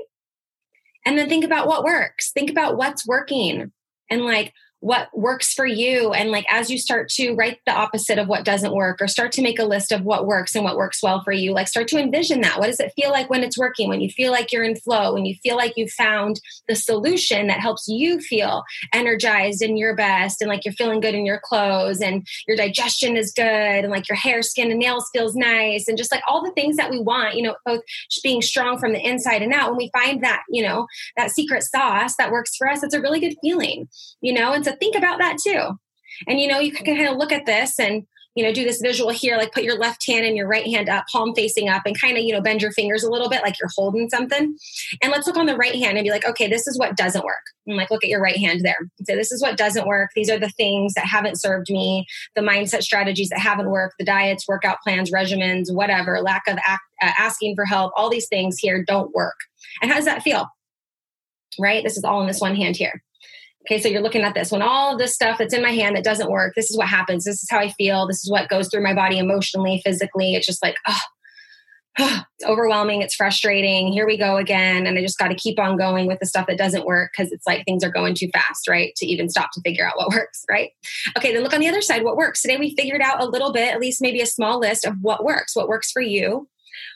And 1.05 1.17
then 1.17 1.27
think 1.27 1.43
about 1.43 1.67
what 1.67 1.83
works. 1.83 2.31
Think 2.31 2.49
about 2.49 2.77
what's 2.77 3.05
working 3.05 3.73
and 4.09 4.21
like 4.21 4.53
what 4.85 5.09
works 5.17 5.51
for 5.51 5.65
you. 5.65 6.13
And 6.13 6.29
like 6.29 6.45
as 6.47 6.69
you 6.69 6.77
start 6.77 7.09
to 7.13 7.33
write 7.33 7.57
the 7.65 7.71
opposite 7.71 8.19
of 8.19 8.27
what 8.27 8.45
doesn't 8.45 8.71
work 8.71 9.01
or 9.01 9.07
start 9.07 9.31
to 9.31 9.41
make 9.41 9.57
a 9.57 9.65
list 9.65 9.91
of 9.91 10.03
what 10.03 10.27
works 10.27 10.53
and 10.53 10.63
what 10.63 10.77
works 10.77 11.01
well 11.01 11.23
for 11.23 11.31
you, 11.31 11.53
like 11.53 11.67
start 11.67 11.87
to 11.87 11.97
envision 11.97 12.41
that. 12.41 12.59
What 12.59 12.67
does 12.67 12.79
it 12.79 12.93
feel 12.95 13.09
like 13.09 13.27
when 13.27 13.43
it's 13.43 13.57
working? 13.57 13.89
When 13.89 13.99
you 13.99 14.11
feel 14.11 14.31
like 14.31 14.53
you're 14.53 14.63
in 14.63 14.75
flow, 14.75 15.15
when 15.15 15.25
you 15.25 15.37
feel 15.41 15.55
like 15.55 15.73
you 15.75 15.87
found 15.87 16.39
the 16.67 16.75
solution 16.75 17.47
that 17.47 17.61
helps 17.61 17.87
you 17.87 18.19
feel 18.19 18.63
energized 18.93 19.63
and 19.63 19.75
your 19.79 19.95
best 19.95 20.39
and 20.39 20.49
like 20.49 20.63
you're 20.65 20.73
feeling 20.75 20.99
good 20.99 21.15
in 21.15 21.25
your 21.25 21.41
clothes 21.43 21.99
and 21.99 22.27
your 22.47 22.55
digestion 22.55 23.17
is 23.17 23.33
good 23.33 23.43
and 23.43 23.89
like 23.89 24.07
your 24.07 24.17
hair, 24.17 24.43
skin, 24.43 24.69
and 24.69 24.79
nails 24.79 25.09
feels 25.11 25.35
nice 25.35 25.87
and 25.87 25.97
just 25.97 26.11
like 26.11 26.21
all 26.27 26.43
the 26.43 26.51
things 26.51 26.77
that 26.77 26.91
we 26.91 26.99
want, 26.99 27.33
you 27.33 27.41
know, 27.41 27.55
both 27.65 27.81
being 28.21 28.43
strong 28.43 28.77
from 28.77 28.93
the 28.93 29.03
inside 29.03 29.41
and 29.41 29.51
out. 29.51 29.71
When 29.71 29.77
we 29.77 29.89
find 29.91 30.23
that, 30.23 30.43
you 30.47 30.61
know, 30.61 30.85
that 31.17 31.31
secret 31.31 31.63
sauce 31.63 32.15
that 32.17 32.31
works 32.31 32.55
for 32.55 32.69
us, 32.69 32.83
it's 32.83 32.93
a 32.93 33.01
really 33.01 33.19
good 33.19 33.35
feeling, 33.41 33.89
you 34.21 34.31
know, 34.31 34.53
and 34.53 34.74
think 34.79 34.95
about 34.95 35.19
that 35.19 35.37
too. 35.37 35.77
And 36.27 36.39
you 36.39 36.47
know, 36.47 36.59
you 36.59 36.71
can 36.71 36.85
kind 36.85 37.07
of 37.07 37.17
look 37.17 37.31
at 37.31 37.45
this 37.45 37.79
and 37.79 38.05
you 38.35 38.43
know, 38.43 38.53
do 38.53 38.65
this 38.65 38.81
visual 38.81 39.11
here, 39.11 39.37
like 39.37 39.53
put 39.53 39.63
your 39.63 39.77
left 39.77 40.05
hand 40.05 40.25
and 40.25 40.35
your 40.35 40.47
right 40.47 40.67
hand 40.67 40.89
up, 40.89 41.05
palm 41.09 41.33
facing 41.33 41.69
up, 41.69 41.83
and 41.85 41.99
kind 41.99 42.17
of, 42.17 42.23
you 42.23 42.33
know, 42.33 42.41
bend 42.41 42.61
your 42.61 42.73
fingers 42.73 43.01
a 43.01 43.09
little 43.09 43.29
bit 43.29 43.41
like 43.41 43.57
you're 43.59 43.69
holding 43.73 44.09
something. 44.09 44.57
And 45.01 45.11
let's 45.11 45.25
look 45.25 45.37
on 45.37 45.45
the 45.45 45.55
right 45.55 45.75
hand 45.75 45.97
and 45.97 46.03
be 46.03 46.11
like, 46.11 46.27
okay, 46.27 46.47
this 46.47 46.67
is 46.67 46.77
what 46.77 46.97
doesn't 46.97 47.23
work. 47.23 47.43
And 47.65 47.77
like, 47.77 47.89
look 47.89 48.03
at 48.03 48.09
your 48.09 48.21
right 48.21 48.35
hand 48.35 48.61
there. 48.63 48.77
So 49.05 49.15
this 49.15 49.31
is 49.31 49.41
what 49.41 49.57
doesn't 49.57 49.87
work. 49.87 50.09
These 50.15 50.29
are 50.29 50.37
the 50.37 50.49
things 50.49 50.93
that 50.95 51.05
haven't 51.05 51.39
served 51.39 51.69
me, 51.69 52.05
the 52.35 52.41
mindset 52.41 52.83
strategies 52.83 53.29
that 53.29 53.39
haven't 53.39 53.69
worked, 53.69 53.95
the 53.99 54.05
diets, 54.05 54.47
workout 54.49 54.79
plans, 54.83 55.11
regimens, 55.11 55.73
whatever, 55.73 56.19
lack 56.21 56.43
of 56.49 56.57
act, 56.67 56.83
uh, 57.01 57.11
asking 57.17 57.55
for 57.55 57.63
help, 57.63 57.93
all 57.95 58.09
these 58.09 58.27
things 58.27 58.57
here 58.59 58.83
don't 58.85 59.13
work. 59.15 59.35
And 59.81 59.89
how 59.89 59.95
does 59.95 60.05
that 60.05 60.23
feel? 60.23 60.45
Right? 61.57 61.85
This 61.85 61.95
is 61.95 62.03
all 62.03 62.19
in 62.19 62.27
this 62.27 62.41
one 62.41 62.57
hand 62.57 62.75
here. 62.75 63.01
Okay, 63.65 63.81
so 63.81 63.87
you're 63.87 64.01
looking 64.01 64.21
at 64.21 64.35
this. 64.35 64.51
When 64.51 64.61
all 64.61 64.95
this 64.95 65.15
stuff 65.15 65.39
that's 65.39 65.53
in 65.53 65.63
my 65.63 65.71
hand 65.71 65.95
that 65.95 66.03
doesn't 66.03 66.29
work, 66.29 66.53
this 66.53 66.69
is 66.69 66.77
what 66.77 66.87
happens. 66.87 67.23
This 67.23 67.41
is 67.41 67.49
how 67.49 67.57
I 67.57 67.71
feel. 67.71 68.05
This 68.05 68.23
is 68.23 68.29
what 68.29 68.47
goes 68.47 68.69
through 68.69 68.83
my 68.83 68.93
body 68.93 69.17
emotionally, 69.17 69.81
physically. 69.83 70.35
It's 70.35 70.45
just 70.45 70.61
like, 70.61 70.75
oh, 70.87 70.99
oh 71.97 72.21
it's 72.37 72.47
overwhelming. 72.47 73.01
It's 73.01 73.15
frustrating. 73.15 73.91
Here 73.91 74.05
we 74.05 74.19
go 74.19 74.37
again. 74.37 74.85
And 74.85 74.99
I 74.99 75.01
just 75.01 75.17
got 75.17 75.29
to 75.29 75.35
keep 75.35 75.59
on 75.59 75.77
going 75.77 76.05
with 76.05 76.19
the 76.19 76.27
stuff 76.27 76.45
that 76.45 76.59
doesn't 76.59 76.85
work 76.85 77.13
because 77.17 77.31
it's 77.31 77.47
like 77.47 77.65
things 77.65 77.83
are 77.83 77.89
going 77.89 78.13
too 78.13 78.29
fast, 78.31 78.69
right? 78.69 78.93
To 78.97 79.07
even 79.07 79.29
stop 79.29 79.49
to 79.53 79.61
figure 79.61 79.87
out 79.87 79.97
what 79.97 80.09
works, 80.13 80.45
right? 80.47 80.69
Okay, 81.17 81.33
then 81.33 81.41
look 81.41 81.53
on 81.53 81.59
the 81.59 81.69
other 81.69 81.81
side. 81.81 82.03
What 82.03 82.17
works? 82.17 82.43
Today 82.43 82.57
we 82.57 82.75
figured 82.75 83.01
out 83.01 83.19
a 83.19 83.25
little 83.27 83.51
bit, 83.51 83.73
at 83.73 83.79
least 83.79 83.99
maybe 83.99 84.21
a 84.21 84.27
small 84.27 84.59
list 84.59 84.85
of 84.85 84.93
what 85.01 85.23
works, 85.23 85.55
what 85.55 85.69
works 85.69 85.91
for 85.91 86.03
you, 86.03 86.47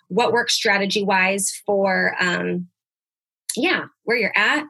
what 0.07 0.33
works 0.33 0.53
strategy 0.53 1.01
wise 1.01 1.51
for, 1.65 2.15
um, 2.19 2.67
yeah, 3.55 3.85
where 4.03 4.17
you're 4.17 4.37
at 4.37 4.65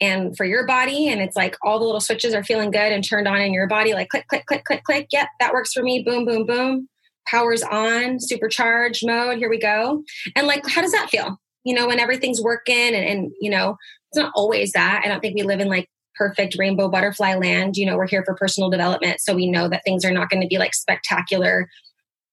and 0.00 0.36
for 0.36 0.44
your 0.44 0.66
body 0.66 1.08
and 1.08 1.20
it's 1.20 1.36
like 1.36 1.56
all 1.62 1.78
the 1.78 1.84
little 1.84 2.00
switches 2.00 2.34
are 2.34 2.44
feeling 2.44 2.70
good 2.70 2.92
and 2.92 3.06
turned 3.06 3.28
on 3.28 3.40
in 3.40 3.52
your 3.52 3.68
body 3.68 3.94
like 3.94 4.08
click 4.08 4.26
click 4.28 4.44
click 4.46 4.64
click 4.64 4.82
click. 4.84 5.06
Yep 5.12 5.28
that 5.40 5.52
works 5.52 5.72
for 5.72 5.82
me. 5.82 6.02
Boom 6.02 6.24
boom 6.24 6.46
boom. 6.46 6.88
Powers 7.26 7.62
on. 7.62 8.20
Supercharged 8.20 9.06
mode. 9.06 9.38
Here 9.38 9.48
we 9.48 9.58
go. 9.58 10.02
And 10.36 10.46
like 10.46 10.66
how 10.66 10.82
does 10.82 10.92
that 10.92 11.10
feel? 11.10 11.38
You 11.64 11.74
know 11.74 11.86
when 11.86 12.00
everything's 12.00 12.42
working 12.42 12.94
and, 12.94 13.04
and 13.04 13.32
you 13.40 13.50
know 13.50 13.76
it's 14.10 14.18
not 14.18 14.32
always 14.34 14.72
that. 14.72 15.02
I 15.04 15.08
don't 15.08 15.20
think 15.20 15.34
we 15.34 15.42
live 15.42 15.60
in 15.60 15.68
like 15.68 15.88
perfect 16.16 16.56
rainbow 16.58 16.88
butterfly 16.88 17.34
land. 17.34 17.76
You 17.76 17.86
know 17.86 17.96
we're 17.96 18.08
here 18.08 18.24
for 18.24 18.34
personal 18.34 18.70
development 18.70 19.20
so 19.20 19.34
we 19.34 19.50
know 19.50 19.68
that 19.68 19.82
things 19.84 20.04
are 20.04 20.12
not 20.12 20.28
going 20.28 20.42
to 20.42 20.48
be 20.48 20.58
like 20.58 20.74
spectacular 20.74 21.68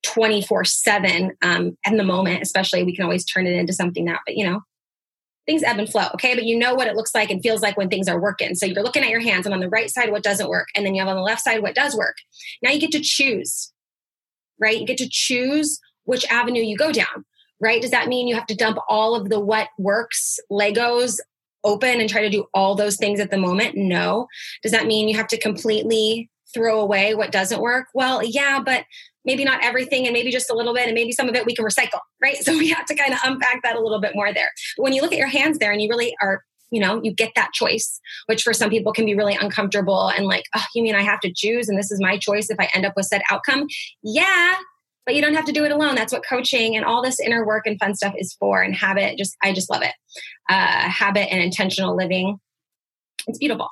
24 0.03 0.65
7 0.65 1.31
um, 1.43 1.77
in 1.85 1.97
the 1.97 2.03
moment 2.03 2.41
especially 2.41 2.83
we 2.83 2.95
can 2.95 3.03
always 3.03 3.23
turn 3.23 3.45
it 3.45 3.53
into 3.53 3.71
something 3.71 4.05
that 4.05 4.19
but 4.25 4.35
you 4.35 4.43
know 4.43 4.61
things 5.45 5.63
ebb 5.63 5.79
and 5.79 5.89
flow. 5.89 6.07
Okay. 6.13 6.35
But 6.35 6.45
you 6.45 6.57
know 6.57 6.75
what 6.75 6.87
it 6.87 6.95
looks 6.95 7.15
like 7.15 7.29
and 7.29 7.41
feels 7.41 7.61
like 7.61 7.77
when 7.77 7.89
things 7.89 8.07
are 8.07 8.19
working. 8.19 8.55
So 8.55 8.65
you're 8.65 8.83
looking 8.83 9.03
at 9.03 9.09
your 9.09 9.19
hands 9.19 9.45
and 9.45 9.53
on 9.53 9.59
the 9.59 9.69
right 9.69 9.89
side, 9.89 10.11
what 10.11 10.23
doesn't 10.23 10.49
work. 10.49 10.67
And 10.75 10.85
then 10.85 10.95
you 10.95 11.01
have 11.01 11.09
on 11.09 11.15
the 11.15 11.21
left 11.21 11.41
side, 11.41 11.61
what 11.61 11.75
does 11.75 11.95
work. 11.95 12.17
Now 12.61 12.71
you 12.71 12.79
get 12.79 12.91
to 12.91 13.01
choose, 13.01 13.71
right? 14.59 14.79
You 14.79 14.85
get 14.85 14.97
to 14.99 15.09
choose 15.09 15.79
which 16.05 16.25
avenue 16.29 16.61
you 16.61 16.77
go 16.77 16.91
down, 16.91 17.25
right? 17.59 17.81
Does 17.81 17.91
that 17.91 18.07
mean 18.07 18.27
you 18.27 18.35
have 18.35 18.47
to 18.47 18.55
dump 18.55 18.77
all 18.89 19.15
of 19.15 19.29
the 19.29 19.39
what 19.39 19.69
works 19.77 20.39
Legos 20.51 21.19
open 21.63 21.99
and 21.99 22.09
try 22.09 22.21
to 22.21 22.29
do 22.29 22.45
all 22.53 22.75
those 22.75 22.97
things 22.97 23.19
at 23.19 23.31
the 23.31 23.37
moment? 23.37 23.75
No. 23.75 24.27
Does 24.63 24.71
that 24.71 24.87
mean 24.87 25.07
you 25.07 25.15
have 25.15 25.27
to 25.27 25.39
completely 25.39 26.29
throw 26.53 26.81
away 26.81 27.15
what 27.15 27.31
doesn't 27.31 27.61
work? 27.61 27.87
Well, 27.93 28.23
yeah, 28.23 28.59
but 28.63 28.85
maybe 29.25 29.43
not 29.43 29.63
everything 29.63 30.05
and 30.05 30.13
maybe 30.13 30.31
just 30.31 30.49
a 30.49 30.55
little 30.55 30.73
bit 30.73 30.85
and 30.85 30.93
maybe 30.93 31.11
some 31.11 31.29
of 31.29 31.35
it 31.35 31.45
we 31.45 31.55
can 31.55 31.65
recycle 31.65 31.99
right? 32.21 32.37
So 32.41 32.57
we 32.57 32.69
have 32.69 32.85
to 32.85 32.95
kind 32.95 33.13
of 33.13 33.19
unpack 33.23 33.61
that 33.63 33.75
a 33.75 33.79
little 33.79 34.01
bit 34.01 34.13
more 34.15 34.33
there. 34.33 34.51
But 34.77 34.83
when 34.83 34.93
you 34.93 35.01
look 35.01 35.11
at 35.11 35.17
your 35.17 35.27
hands 35.27 35.59
there 35.59 35.71
and 35.71 35.81
you 35.81 35.89
really 35.89 36.15
are 36.21 36.43
you 36.71 36.79
know 36.79 37.01
you 37.03 37.13
get 37.13 37.33
that 37.35 37.51
choice 37.53 37.99
which 38.27 38.43
for 38.43 38.53
some 38.53 38.69
people 38.69 38.93
can 38.93 39.05
be 39.05 39.13
really 39.13 39.35
uncomfortable 39.35 40.07
and 40.07 40.25
like 40.25 40.45
oh 40.55 40.63
you 40.73 40.81
mean 40.81 40.95
i 40.95 41.01
have 41.01 41.19
to 41.19 41.31
choose 41.35 41.67
and 41.67 41.77
this 41.77 41.91
is 41.91 41.99
my 41.99 42.17
choice 42.17 42.49
if 42.49 42.57
i 42.61 42.69
end 42.73 42.85
up 42.85 42.93
with 42.95 43.05
said 43.05 43.21
outcome? 43.29 43.67
Yeah 44.03 44.55
but 45.05 45.15
you 45.15 45.21
don't 45.21 45.33
have 45.33 45.45
to 45.45 45.51
do 45.51 45.65
it 45.65 45.71
alone. 45.71 45.95
That's 45.95 46.13
what 46.13 46.23
coaching 46.27 46.75
and 46.75 46.85
all 46.85 47.01
this 47.01 47.19
inner 47.19 47.43
work 47.45 47.65
and 47.65 47.79
fun 47.79 47.95
stuff 47.95 48.13
is 48.17 48.35
for 48.39 48.61
and 48.61 48.75
habit 48.75 49.17
just 49.17 49.35
i 49.43 49.53
just 49.53 49.69
love 49.69 49.81
it. 49.81 49.93
Uh, 50.49 50.89
habit 50.89 51.31
and 51.31 51.41
intentional 51.41 51.95
living. 51.95 52.37
It's 53.27 53.39
beautiful 53.39 53.69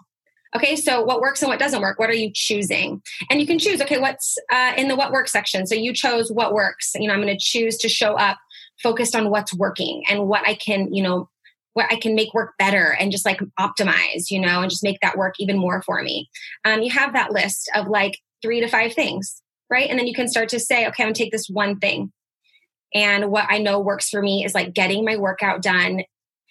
Okay, 0.56 0.76
so 0.76 1.04
what 1.04 1.22
works 1.22 1.42
and 1.42 1.50
what 1.50 1.60
doesn't 1.60 1.82
work? 1.82 2.00
What 2.00 2.10
are 2.10 2.16
you 2.16 2.32
choosing? 2.34 3.04
And 3.30 3.40
you 3.40 3.46
can 3.46 3.60
choose, 3.60 3.82
okay, 3.82 4.00
what's 4.00 4.38
uh, 4.52 4.74
in 4.78 4.88
the 4.88 4.96
what 4.96 5.12
works 5.12 5.32
section. 5.32 5.68
So 5.68 5.76
you 5.76 5.94
chose 5.94 6.32
what 6.32 6.54
works. 6.54 6.94
You 6.96 7.08
know, 7.08 7.14
I'm 7.14 7.22
going 7.22 7.36
to 7.36 7.40
choose 7.40 7.78
to 7.78 7.90
show 7.90 8.16
up 8.16 8.38
focused 8.82 9.16
on 9.16 9.30
what's 9.30 9.54
working 9.54 10.04
and 10.10 10.28
what 10.28 10.48
I 10.48 10.56
can, 10.56 10.94
you 10.94 11.04
know, 11.04 11.30
what 11.74 11.92
I 11.92 11.98
can 11.98 12.16
make 12.16 12.34
work 12.34 12.54
better 12.58 12.96
and 13.00 13.12
just 13.12 13.26
like 13.26 13.40
optimize, 13.60 14.32
you 14.32 14.40
know, 14.40 14.62
and 14.62 14.72
just 14.72 14.84
make 14.84 15.00
that 15.02 15.18
work 15.18 15.36
even 15.40 15.58
more 15.58 15.84
for 15.84 16.02
me. 16.02 16.30
Um, 16.66 16.82
you 16.82 16.90
have 16.92 17.14
that 17.14 17.32
list 17.32 17.70
of 17.76 17.88
like 17.88 18.18
three 18.42 18.60
to 18.60 18.68
five 18.68 18.94
things, 18.94 19.42
right? 19.70 19.88
And 19.88 20.00
then 20.00 20.08
you 20.08 20.16
can 20.16 20.28
start 20.28 20.50
to 20.50 20.60
say, 20.60 20.88
okay, 20.88 21.04
I'm 21.04 21.08
going 21.08 21.14
to 21.14 21.24
take 21.24 21.32
this 21.32 21.48
one 21.48 21.78
thing. 21.78 22.12
And 22.96 23.30
what 23.30 23.46
I 23.50 23.60
know 23.60 23.80
works 23.80 24.10
for 24.10 24.22
me 24.22 24.44
is 24.44 24.56
like 24.56 24.74
getting 24.74 25.06
my 25.06 25.18
workout 25.18 25.62
done 25.62 26.02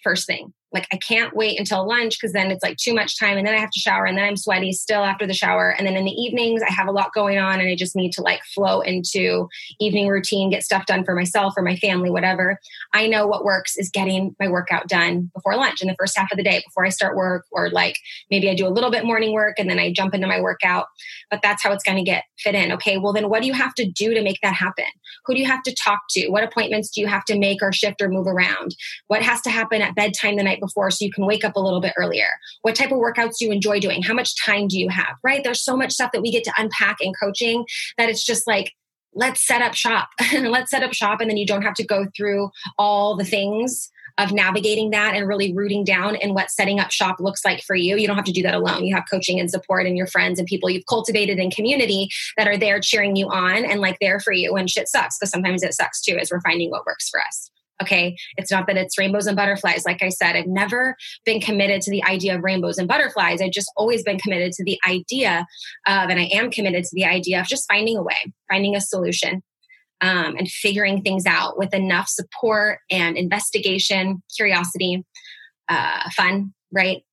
first 0.03 0.25
thing 0.25 0.53
like 0.71 0.87
I 0.91 0.97
can't 0.97 1.35
wait 1.35 1.59
until 1.59 1.87
lunch 1.87 2.17
because 2.19 2.33
then 2.33 2.51
it's 2.51 2.63
like 2.63 2.77
too 2.77 2.93
much 2.93 3.19
time 3.19 3.37
and 3.37 3.45
then 3.45 3.55
I 3.55 3.59
have 3.59 3.71
to 3.71 3.79
shower 3.79 4.05
and 4.05 4.17
then 4.17 4.25
I'm 4.25 4.37
sweaty 4.37 4.71
still 4.71 5.03
after 5.03 5.25
the 5.25 5.33
shower. 5.33 5.69
And 5.71 5.87
then 5.87 5.95
in 5.95 6.05
the 6.05 6.11
evenings 6.11 6.61
I 6.61 6.71
have 6.71 6.87
a 6.87 6.91
lot 6.91 7.13
going 7.13 7.37
on 7.39 7.59
and 7.59 7.69
I 7.69 7.75
just 7.75 7.95
need 7.95 8.11
to 8.13 8.21
like 8.21 8.41
flow 8.53 8.81
into 8.81 9.47
evening 9.79 10.07
routine 10.07 10.49
get 10.49 10.63
stuff 10.63 10.85
done 10.85 11.03
for 11.03 11.15
myself 11.15 11.53
or 11.57 11.63
my 11.63 11.75
family 11.77 12.11
whatever. 12.11 12.59
I 12.93 13.07
know 13.07 13.25
what 13.25 13.43
works 13.43 13.77
is 13.77 13.89
getting 13.89 14.35
my 14.39 14.47
workout 14.47 14.87
done 14.87 15.31
before 15.33 15.55
lunch 15.55 15.81
in 15.81 15.87
the 15.87 15.95
first 15.97 16.17
half 16.17 16.31
of 16.31 16.37
the 16.37 16.43
day 16.43 16.61
before 16.65 16.85
I 16.85 16.89
start 16.89 17.15
work 17.15 17.45
or 17.51 17.69
like 17.71 17.95
maybe 18.29 18.49
I 18.49 18.55
do 18.55 18.67
a 18.67 18.69
little 18.69 18.91
bit 18.91 19.05
morning 19.05 19.33
work 19.33 19.57
and 19.57 19.69
then 19.69 19.79
I 19.79 19.91
jump 19.91 20.13
into 20.13 20.27
my 20.27 20.39
workout. 20.39 20.85
But 21.31 21.41
that's 21.41 21.63
how 21.63 21.71
it's 21.71 21.83
going 21.83 21.97
to 21.97 22.03
get 22.03 22.25
fit 22.37 22.55
in. 22.55 22.71
Okay 22.73 22.97
well 22.97 23.13
then 23.13 23.29
what 23.29 23.41
do 23.41 23.47
you 23.47 23.53
have 23.53 23.73
to 23.75 23.89
do 23.89 24.13
to 24.13 24.21
make 24.21 24.39
that 24.43 24.53
happen? 24.53 24.85
Who 25.25 25.33
do 25.33 25.39
you 25.39 25.47
have 25.47 25.63
to 25.63 25.73
talk 25.73 26.01
to? 26.11 26.29
What 26.29 26.43
appointments 26.43 26.91
do 26.91 27.01
you 27.01 27.07
have 27.07 27.25
to 27.25 27.37
make 27.37 27.63
or 27.63 27.73
shift 27.73 28.01
or 28.01 28.09
move 28.09 28.27
around? 28.27 28.75
What 29.07 29.23
has 29.23 29.41
to 29.41 29.49
happen 29.49 29.81
at 29.81 29.95
bedtime 29.95 30.35
the 30.35 30.43
night 30.43 30.58
night 30.59 30.65
before 30.65 30.91
so 30.91 31.05
you 31.05 31.11
can 31.11 31.25
wake 31.25 31.43
up 31.43 31.55
a 31.55 31.59
little 31.59 31.81
bit 31.81 31.93
earlier? 31.97 32.27
What 32.61 32.75
type 32.75 32.91
of 32.91 32.97
workouts 32.97 33.37
do 33.39 33.45
you 33.45 33.51
enjoy 33.51 33.79
doing? 33.79 34.01
How 34.01 34.13
much 34.13 34.35
time 34.43 34.67
do 34.67 34.77
you 34.77 34.89
have? 34.89 35.15
Right? 35.23 35.43
There's 35.43 35.63
so 35.63 35.75
much 35.75 35.93
stuff 35.93 36.11
that 36.13 36.21
we 36.21 36.31
get 36.31 36.43
to 36.45 36.53
unpack 36.57 36.97
in 37.01 37.13
coaching 37.21 37.65
that 37.97 38.09
it's 38.09 38.23
just 38.23 38.47
like, 38.47 38.73
let's 39.13 39.45
set 39.45 39.61
up 39.61 39.73
shop. 39.73 40.09
let's 40.33 40.71
set 40.71 40.83
up 40.83 40.93
shop. 40.93 41.21
And 41.21 41.29
then 41.29 41.37
you 41.37 41.45
don't 41.45 41.63
have 41.63 41.73
to 41.75 41.85
go 41.85 42.05
through 42.15 42.49
all 42.77 43.15
the 43.15 43.25
things 43.25 43.89
of 44.17 44.33
navigating 44.33 44.89
that 44.89 45.15
and 45.15 45.27
really 45.27 45.53
rooting 45.53 45.85
down 45.85 46.15
in 46.15 46.33
what 46.33 46.51
setting 46.51 46.77
up 46.79 46.91
shop 46.91 47.21
looks 47.21 47.45
like 47.45 47.63
for 47.63 47.75
you. 47.75 47.95
You 47.95 48.05
don't 48.05 48.17
have 48.17 48.25
to 48.25 48.33
do 48.33 48.43
that 48.43 48.53
alone. 48.53 48.83
You 48.83 48.93
have 48.93 49.05
coaching 49.09 49.39
and 49.39 49.49
support 49.49 49.87
and 49.87 49.95
your 49.95 50.07
friends 50.07 50.39
and 50.39 50.47
people 50.47 50.69
you've 50.69 50.85
cultivated 50.87 51.39
in 51.39 51.49
community 51.51 52.09
that 52.35 52.47
are 52.47 52.57
there 52.57 52.81
cheering 52.81 53.15
you 53.15 53.29
on 53.29 53.63
and 53.63 53.79
like 53.79 53.97
there 54.01 54.19
for 54.19 54.33
you 54.33 54.53
when 54.53 54.67
shit 54.67 54.89
sucks. 54.89 55.17
Because 55.17 55.31
sometimes 55.31 55.63
it 55.63 55.73
sucks 55.73 56.01
too 56.01 56.17
as 56.17 56.31
we're 56.31 56.41
finding 56.41 56.69
what 56.69 56.85
works 56.85 57.07
for 57.09 57.21
us. 57.21 57.49
Okay. 57.81 58.17
It's 58.37 58.51
not 58.51 58.67
that 58.67 58.77
it's 58.77 58.97
rainbows 58.97 59.25
and 59.25 59.37
butterflies. 59.37 59.83
Like 59.85 60.03
I 60.03 60.09
said, 60.09 60.35
I've 60.35 60.47
never 60.47 60.95
been 61.25 61.39
committed 61.39 61.81
to 61.83 61.91
the 61.91 62.03
idea 62.03 62.35
of 62.35 62.43
rainbows 62.43 62.77
and 62.77 62.87
butterflies. 62.87 63.41
I've 63.41 63.51
just 63.51 63.71
always 63.77 64.03
been 64.03 64.19
committed 64.19 64.51
to 64.53 64.63
the 64.63 64.79
idea 64.87 65.45
of, 65.87 66.09
and 66.09 66.19
I 66.19 66.29
am 66.33 66.51
committed 66.51 66.83
to 66.83 66.89
the 66.93 67.05
idea 67.05 67.39
of 67.39 67.47
just 67.47 67.65
finding 67.67 67.97
a 67.97 68.03
way, 68.03 68.33
finding 68.49 68.75
a 68.75 68.81
solution, 68.81 69.41
um, 70.01 70.35
and 70.37 70.49
figuring 70.49 71.01
things 71.01 71.25
out 71.25 71.57
with 71.57 71.73
enough 71.73 72.07
support 72.07 72.79
and 72.89 73.17
investigation, 73.17 74.23
curiosity, 74.35 75.05
uh, 75.67 76.09
fun, 76.15 76.53
right? 76.71 77.03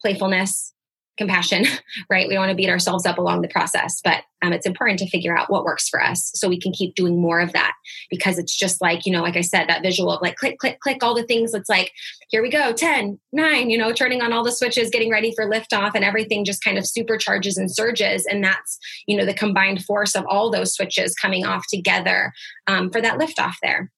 Playfulness, 0.00 0.73
compassion, 1.16 1.64
right? 2.10 2.26
We 2.26 2.34
don't 2.34 2.42
want 2.42 2.50
to 2.50 2.56
beat 2.56 2.68
ourselves 2.68 3.06
up 3.06 3.18
along 3.18 3.42
the 3.42 3.48
process, 3.48 4.00
but 4.02 4.22
um, 4.42 4.52
it's 4.52 4.66
important 4.66 4.98
to 4.98 5.08
figure 5.08 5.36
out 5.36 5.50
what 5.50 5.64
works 5.64 5.88
for 5.88 6.02
us 6.02 6.30
so 6.34 6.48
we 6.48 6.60
can 6.60 6.72
keep 6.72 6.94
doing 6.94 7.20
more 7.20 7.40
of 7.40 7.52
that 7.52 7.72
because 8.10 8.38
it's 8.38 8.56
just 8.56 8.80
like, 8.80 9.06
you 9.06 9.12
know, 9.12 9.22
like 9.22 9.36
I 9.36 9.40
said, 9.40 9.68
that 9.68 9.82
visual 9.82 10.10
of 10.10 10.20
like 10.20 10.36
click, 10.36 10.58
click, 10.58 10.80
click, 10.80 11.02
all 11.02 11.14
the 11.14 11.22
things. 11.22 11.54
It's 11.54 11.68
like, 11.68 11.92
here 12.28 12.42
we 12.42 12.50
go, 12.50 12.72
10, 12.72 13.18
9, 13.32 13.70
you 13.70 13.78
know, 13.78 13.92
turning 13.92 14.22
on 14.22 14.32
all 14.32 14.44
the 14.44 14.52
switches, 14.52 14.90
getting 14.90 15.10
ready 15.10 15.32
for 15.34 15.48
liftoff, 15.48 15.92
and 15.94 16.04
everything 16.04 16.44
just 16.44 16.62
kind 16.62 16.78
of 16.78 16.84
supercharges 16.84 17.56
and 17.56 17.74
surges. 17.74 18.26
And 18.26 18.44
that's, 18.44 18.78
you 19.06 19.16
know, 19.16 19.24
the 19.24 19.34
combined 19.34 19.84
force 19.84 20.14
of 20.14 20.24
all 20.28 20.50
those 20.50 20.74
switches 20.74 21.14
coming 21.14 21.46
off 21.46 21.64
together 21.68 22.32
um, 22.66 22.90
for 22.90 23.00
that 23.00 23.18
liftoff 23.18 23.54
there. 23.62 23.90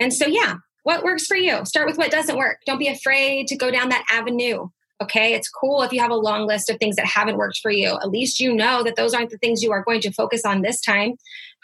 And 0.00 0.12
so, 0.12 0.26
yeah, 0.26 0.56
what 0.84 1.04
works 1.04 1.26
for 1.26 1.36
you? 1.36 1.64
Start 1.64 1.86
with 1.86 1.98
what 1.98 2.10
doesn't 2.10 2.36
work. 2.36 2.58
Don't 2.66 2.78
be 2.78 2.88
afraid 2.88 3.46
to 3.48 3.56
go 3.56 3.70
down 3.70 3.90
that 3.90 4.04
avenue. 4.10 4.68
Okay. 5.02 5.34
It's 5.34 5.48
cool 5.48 5.82
if 5.82 5.92
you 5.92 6.00
have 6.00 6.12
a 6.12 6.16
long 6.16 6.46
list 6.46 6.70
of 6.70 6.78
things 6.78 6.94
that 6.94 7.06
haven't 7.06 7.36
worked 7.36 7.58
for 7.60 7.72
you. 7.72 7.98
At 8.00 8.10
least 8.10 8.38
you 8.38 8.54
know 8.54 8.84
that 8.84 8.94
those 8.94 9.14
aren't 9.14 9.30
the 9.30 9.38
things 9.38 9.60
you 9.60 9.72
are 9.72 9.82
going 9.82 10.00
to 10.02 10.12
focus 10.12 10.44
on 10.44 10.62
this 10.62 10.80
time. 10.80 11.14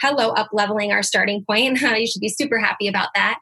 Hello, 0.00 0.30
up 0.30 0.48
leveling 0.52 0.90
our 0.90 1.04
starting 1.04 1.44
point. 1.44 1.80
you 1.80 2.06
should 2.08 2.20
be 2.20 2.28
super 2.28 2.58
happy 2.58 2.88
about 2.88 3.10
that. 3.14 3.38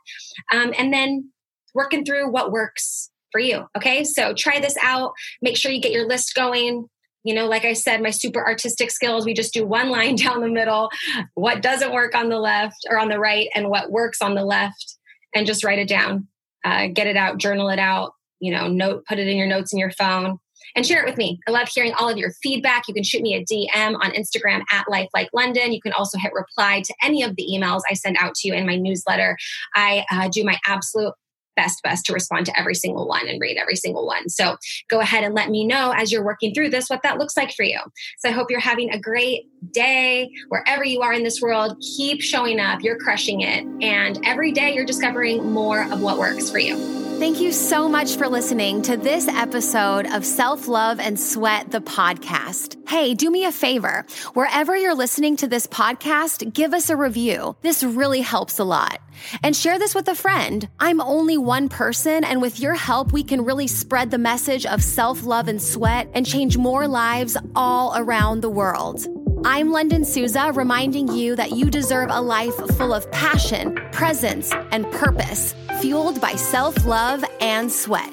Um, 0.52 0.74
and 0.76 0.92
then 0.92 1.30
working 1.74 2.04
through 2.04 2.30
what 2.30 2.52
works 2.52 3.11
for 3.32 3.40
you. 3.40 3.66
Okay. 3.74 4.04
So 4.04 4.35
try 4.35 4.61
this 4.61 4.76
out. 4.82 5.12
Make 5.40 5.56
sure 5.56 5.72
you 5.72 5.80
get 5.80 5.92
your 5.92 6.06
list 6.06 6.35
going. 6.35 6.88
You 7.24 7.35
know, 7.35 7.46
like 7.46 7.64
I 7.64 7.72
said, 7.72 8.02
my 8.02 8.11
super 8.11 8.46
artistic 8.46 8.90
skills, 8.90 9.24
we 9.24 9.32
just 9.32 9.54
do 9.54 9.66
one 9.66 9.88
line 9.88 10.16
down 10.16 10.42
the 10.42 10.48
middle, 10.48 10.90
what 11.35 11.62
doesn't 11.62 11.92
work 11.92 12.14
on 12.14 12.28
the 12.28 12.38
left 12.38 12.87
or 12.90 12.98
on 12.98 13.09
the 13.09 13.18
right, 13.18 13.48
and 13.54 13.70
what 13.70 13.90
works 13.90 14.20
on 14.20 14.35
the 14.35 14.44
left, 14.44 14.98
and 15.35 15.46
just 15.46 15.64
write 15.64 15.78
it 15.78 15.88
down. 15.88 16.28
Uh, 16.64 16.88
get 16.88 17.06
it 17.06 17.16
out, 17.16 17.38
journal 17.38 17.68
it 17.68 17.78
out, 17.78 18.12
you 18.40 18.53
know, 18.53 18.68
note, 18.68 19.05
put 19.07 19.18
it 19.18 19.29
in 19.29 19.37
your 19.37 19.46
notes 19.46 19.72
in 19.72 19.79
your 19.79 19.90
phone 19.92 20.38
and 20.75 20.87
share 20.87 21.03
it 21.03 21.07
with 21.07 21.16
me. 21.16 21.38
I 21.46 21.51
love 21.51 21.68
hearing 21.68 21.92
all 21.94 22.09
of 22.09 22.18
your 22.18 22.33
feedback. 22.42 22.85
You 22.88 22.94
can 22.94 23.05
shoot 23.05 23.22
me 23.22 23.35
a 23.35 23.44
DM 23.44 23.94
on 23.94 24.12
Instagram 24.12 24.62
at 24.72 24.88
Life 24.88 25.09
Like 25.14 25.29
London. 25.33 25.72
You 25.72 25.81
can 25.81 25.92
also 25.92 26.18
hit 26.18 26.33
reply 26.33 26.83
to 26.85 26.94
any 27.03 27.22
of 27.22 27.37
the 27.37 27.46
emails 27.51 27.83
I 27.90 27.94
send 27.94 28.16
out 28.20 28.35
to 28.37 28.49
you 28.49 28.55
in 28.55 28.66
my 28.66 28.77
newsletter. 28.77 29.37
I 29.75 30.05
uh, 30.11 30.29
do 30.29 30.44
my 30.44 30.59
absolute 30.66 31.14
best 31.57 31.83
best 31.83 32.05
to 32.05 32.12
respond 32.12 32.44
to 32.44 32.59
every 32.59 32.75
single 32.75 33.09
one 33.09 33.27
and 33.27 33.40
read 33.40 33.57
every 33.57 33.77
single 33.77 34.07
one. 34.07 34.29
So 34.29 34.57
go 34.90 35.01
ahead 35.01 35.25
and 35.25 35.35
let 35.35 35.49
me 35.49 35.66
know 35.66 35.92
as 35.96 36.12
you're 36.12 36.25
working 36.25 36.53
through 36.53 36.68
this 36.68 36.88
what 36.88 37.03
that 37.03 37.16
looks 37.16 37.35
like 37.35 37.53
for 37.55 37.62
you. 37.62 37.81
So 38.18 38.29
I 38.29 38.33
hope 38.33 38.51
you're 38.51 38.61
having 38.61 38.90
a 38.90 39.01
great 39.01 39.44
day 39.72 40.31
wherever 40.49 40.85
you 40.85 41.01
are 41.01 41.14
in 41.14 41.25
this 41.25 41.40
world. 41.40 41.83
Keep 41.96 42.20
showing 42.20 42.61
up. 42.61 42.83
You're 42.83 42.99
crushing 42.99 43.40
it. 43.40 43.64
And 43.81 44.20
every 44.27 44.53
day 44.53 44.75
you're 44.75 44.85
discovering 44.85 45.51
more 45.51 45.90
of 45.90 46.03
what 46.03 46.18
works 46.18 46.51
for 46.51 46.59
you. 46.59 47.06
Thank 47.18 47.40
you 47.40 47.50
so 47.50 47.88
much 47.88 48.16
for 48.16 48.29
listening 48.29 48.83
to 48.83 48.98
this 48.98 49.26
episode 49.26 50.07
of 50.07 50.22
Self 50.22 50.68
Love 50.68 51.00
and 51.00 51.18
Sweat, 51.18 51.70
the 51.70 51.81
podcast. 51.81 52.76
Hey, 52.87 53.14
do 53.14 53.31
me 53.31 53.46
a 53.46 53.52
favor. 53.52 54.05
Wherever 54.35 54.76
you're 54.76 54.94
listening 54.94 55.37
to 55.38 55.48
this 55.48 55.66
podcast, 55.66 56.52
give 56.52 56.74
us 56.74 56.90
a 56.90 56.96
review. 56.96 57.57
This 57.62 57.83
really 57.83 58.20
helps 58.20 58.59
a 58.59 58.64
lot. 58.64 59.00
And 59.42 59.57
share 59.57 59.79
this 59.79 59.94
with 59.94 60.09
a 60.09 60.14
friend. 60.14 60.68
I'm 60.79 61.00
only 61.00 61.38
one 61.38 61.70
person, 61.70 62.22
and 62.22 62.42
with 62.42 62.61
your 62.61 62.74
help, 62.74 63.12
we 63.12 63.24
can 63.24 63.46
really 63.46 63.66
spread 63.66 64.11
the 64.11 64.18
message 64.18 64.66
of 64.66 64.83
self 64.83 65.24
love 65.24 65.48
and 65.48 65.61
sweat 65.61 66.11
and 66.12 66.26
change 66.26 66.59
more 66.59 66.87
lives 66.87 67.35
all 67.55 67.96
around 67.96 68.42
the 68.42 68.50
world. 68.50 69.15
I'm 69.48 69.70
London 69.70 70.04
Souza, 70.04 70.50
reminding 70.52 71.06
you 71.06 71.37
that 71.37 71.52
you 71.52 71.70
deserve 71.70 72.09
a 72.11 72.20
life 72.20 72.56
full 72.76 72.92
of 72.92 73.09
passion, 73.12 73.76
presence, 73.92 74.50
and 74.72 74.90
purpose 74.90 75.54
fueled 75.80 76.20
by 76.20 76.32
self 76.32 76.85
love 76.85 77.24
and 77.40 77.70
sweat. 77.70 78.12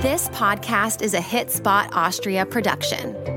This 0.00 0.28
podcast 0.30 1.02
is 1.02 1.12
a 1.12 1.20
Hit 1.20 1.50
Spot 1.50 1.90
Austria 1.92 2.46
production. 2.46 3.33